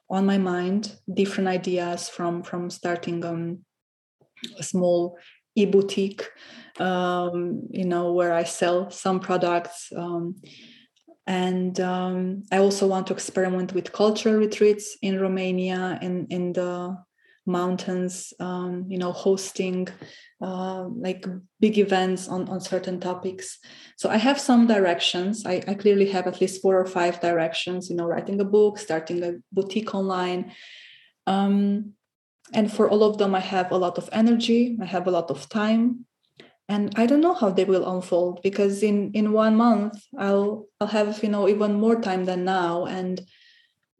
[0.09, 3.65] on my mind, different ideas from from starting um,
[4.57, 5.17] a small
[5.55, 6.29] e-boutique,
[6.79, 9.91] um, you know, where I sell some products.
[9.95, 10.35] Um,
[11.27, 16.97] and um, I also want to experiment with cultural retreats in Romania in in the
[17.45, 19.87] mountains um, you know hosting
[20.41, 21.25] uh, like
[21.59, 23.59] big events on, on certain topics.
[23.97, 25.45] So i have some directions.
[25.45, 28.79] I, I clearly have at least four or five directions you know writing a book
[28.79, 30.53] starting a boutique online.
[31.27, 31.93] Um,
[32.53, 34.77] and for all of them i have a lot of energy.
[34.81, 36.06] I have a lot of time
[36.69, 40.87] and i don't know how they will unfold because in in one month i'll i'll
[40.87, 42.85] have you know even more time than now.
[42.85, 43.21] And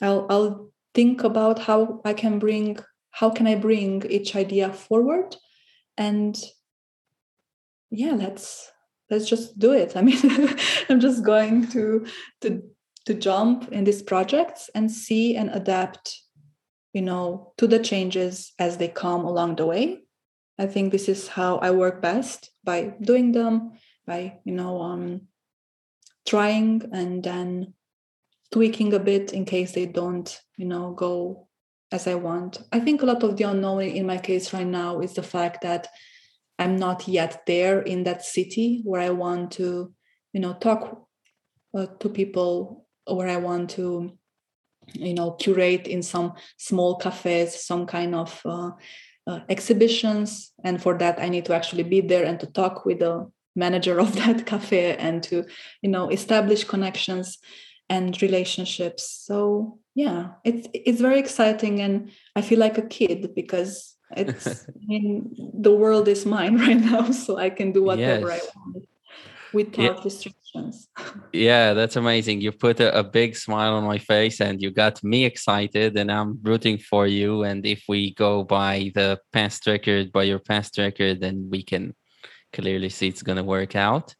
[0.01, 2.77] i'll i'll think about how i can bring
[3.11, 5.35] how can i bring each idea forward.
[5.97, 6.37] And
[7.89, 8.69] yeah let's
[9.09, 9.95] let's just do it.
[9.95, 10.19] I mean
[10.89, 12.05] i'm just going to
[12.41, 12.63] to
[13.05, 16.19] to jump in these projects and see and adapt
[16.91, 19.99] you know to the changes as they come along the way.
[20.59, 23.71] I think this is how i work best by doing them
[24.05, 25.21] by you know um
[26.27, 27.73] trying and then
[28.51, 31.47] tweaking a bit in case they don't you know go
[31.91, 32.59] as I want.
[32.73, 35.61] I think a lot of the unknown in my case right now is the fact
[35.61, 35.87] that
[36.59, 39.93] I'm not yet there in that city where I want to,
[40.33, 41.07] you know, talk
[41.77, 44.17] uh, to people, where I want to,
[44.93, 48.71] you know, curate in some small cafes, some kind of uh,
[49.27, 50.51] uh, exhibitions.
[50.63, 53.99] And for that, I need to actually be there and to talk with the manager
[53.99, 55.45] of that cafe and to,
[55.81, 57.37] you know, establish connections
[57.89, 59.09] and relationships.
[59.25, 64.85] So yeah, it's it's very exciting, and I feel like a kid because it's I
[64.85, 68.45] mean, the world is mine right now, so I can do whatever yes.
[68.45, 68.87] I want
[69.53, 70.03] without yeah.
[70.03, 70.89] restrictions.
[71.33, 72.41] Yeah, that's amazing.
[72.41, 76.11] You put a, a, big smile on my face and you got me excited and
[76.11, 77.43] I'm rooting for you.
[77.43, 81.95] And if we go by the past record, by your past record, then we can
[82.53, 84.15] clearly see it's gonna work out.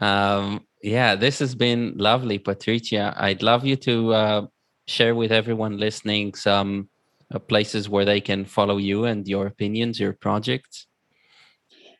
[0.00, 3.12] Um, Yeah, this has been lovely, Patricia.
[3.16, 4.46] I'd love you to uh,
[4.86, 6.88] share with everyone listening some
[7.34, 10.86] uh, places where they can follow you and your opinions, your projects.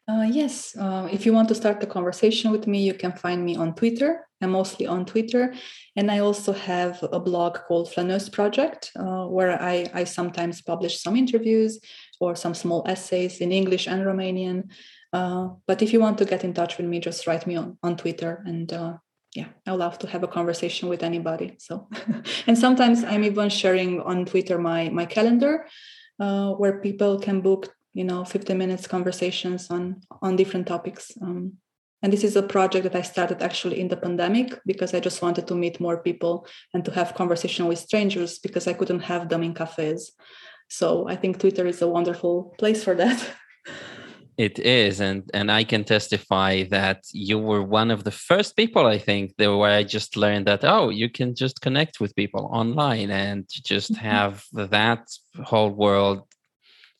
[0.08, 3.44] Uh, yes, uh, if you want to start the conversation with me, you can find
[3.44, 4.24] me on Twitter.
[4.40, 5.52] I'm mostly on Twitter.
[5.96, 11.02] And I also have a blog called Flaneuse Project, uh, where I, I sometimes publish
[11.02, 11.80] some interviews
[12.20, 14.70] or some small essays in English and Romanian.
[15.12, 17.76] Uh, but if you want to get in touch with me, just write me on,
[17.82, 18.44] on Twitter.
[18.46, 18.98] And uh,
[19.34, 21.56] yeah, I love to have a conversation with anybody.
[21.58, 21.88] So,
[22.46, 25.66] and sometimes I'm even sharing on Twitter my, my calendar
[26.20, 31.12] uh, where people can book you know 15 minutes conversations on on different topics.
[31.22, 31.54] Um,
[32.02, 35.22] and this is a project that i started actually in the pandemic because i just
[35.22, 39.28] wanted to meet more people and to have conversation with strangers because i couldn't have
[39.28, 40.12] them in cafes.
[40.68, 43.18] So i think twitter is a wonderful place for that.
[44.48, 48.84] It is and and i can testify that you were one of the first people
[48.86, 52.44] i think that where i just learned that oh you can just connect with people
[52.60, 54.08] online and just mm-hmm.
[54.10, 54.44] have
[54.74, 55.02] that
[55.50, 56.20] whole world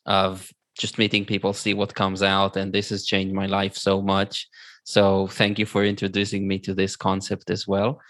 [0.06, 2.56] of just meeting people, see what comes out.
[2.56, 4.48] And this has changed my life so much.
[4.84, 8.00] So thank you for introducing me to this concept as well.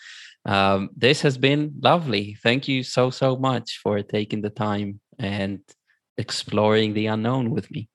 [0.45, 2.37] Um, this has been lovely.
[2.43, 5.61] Thank you so, so much for taking the time and
[6.19, 7.89] exploring the unknown with me.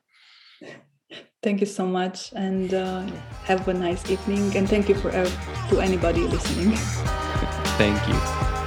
[1.44, 3.02] Thank you so much, and uh,
[3.46, 4.56] have a nice evening.
[4.56, 5.30] And thank you for uh,
[5.70, 6.76] to anybody listening.
[7.78, 8.61] thank you.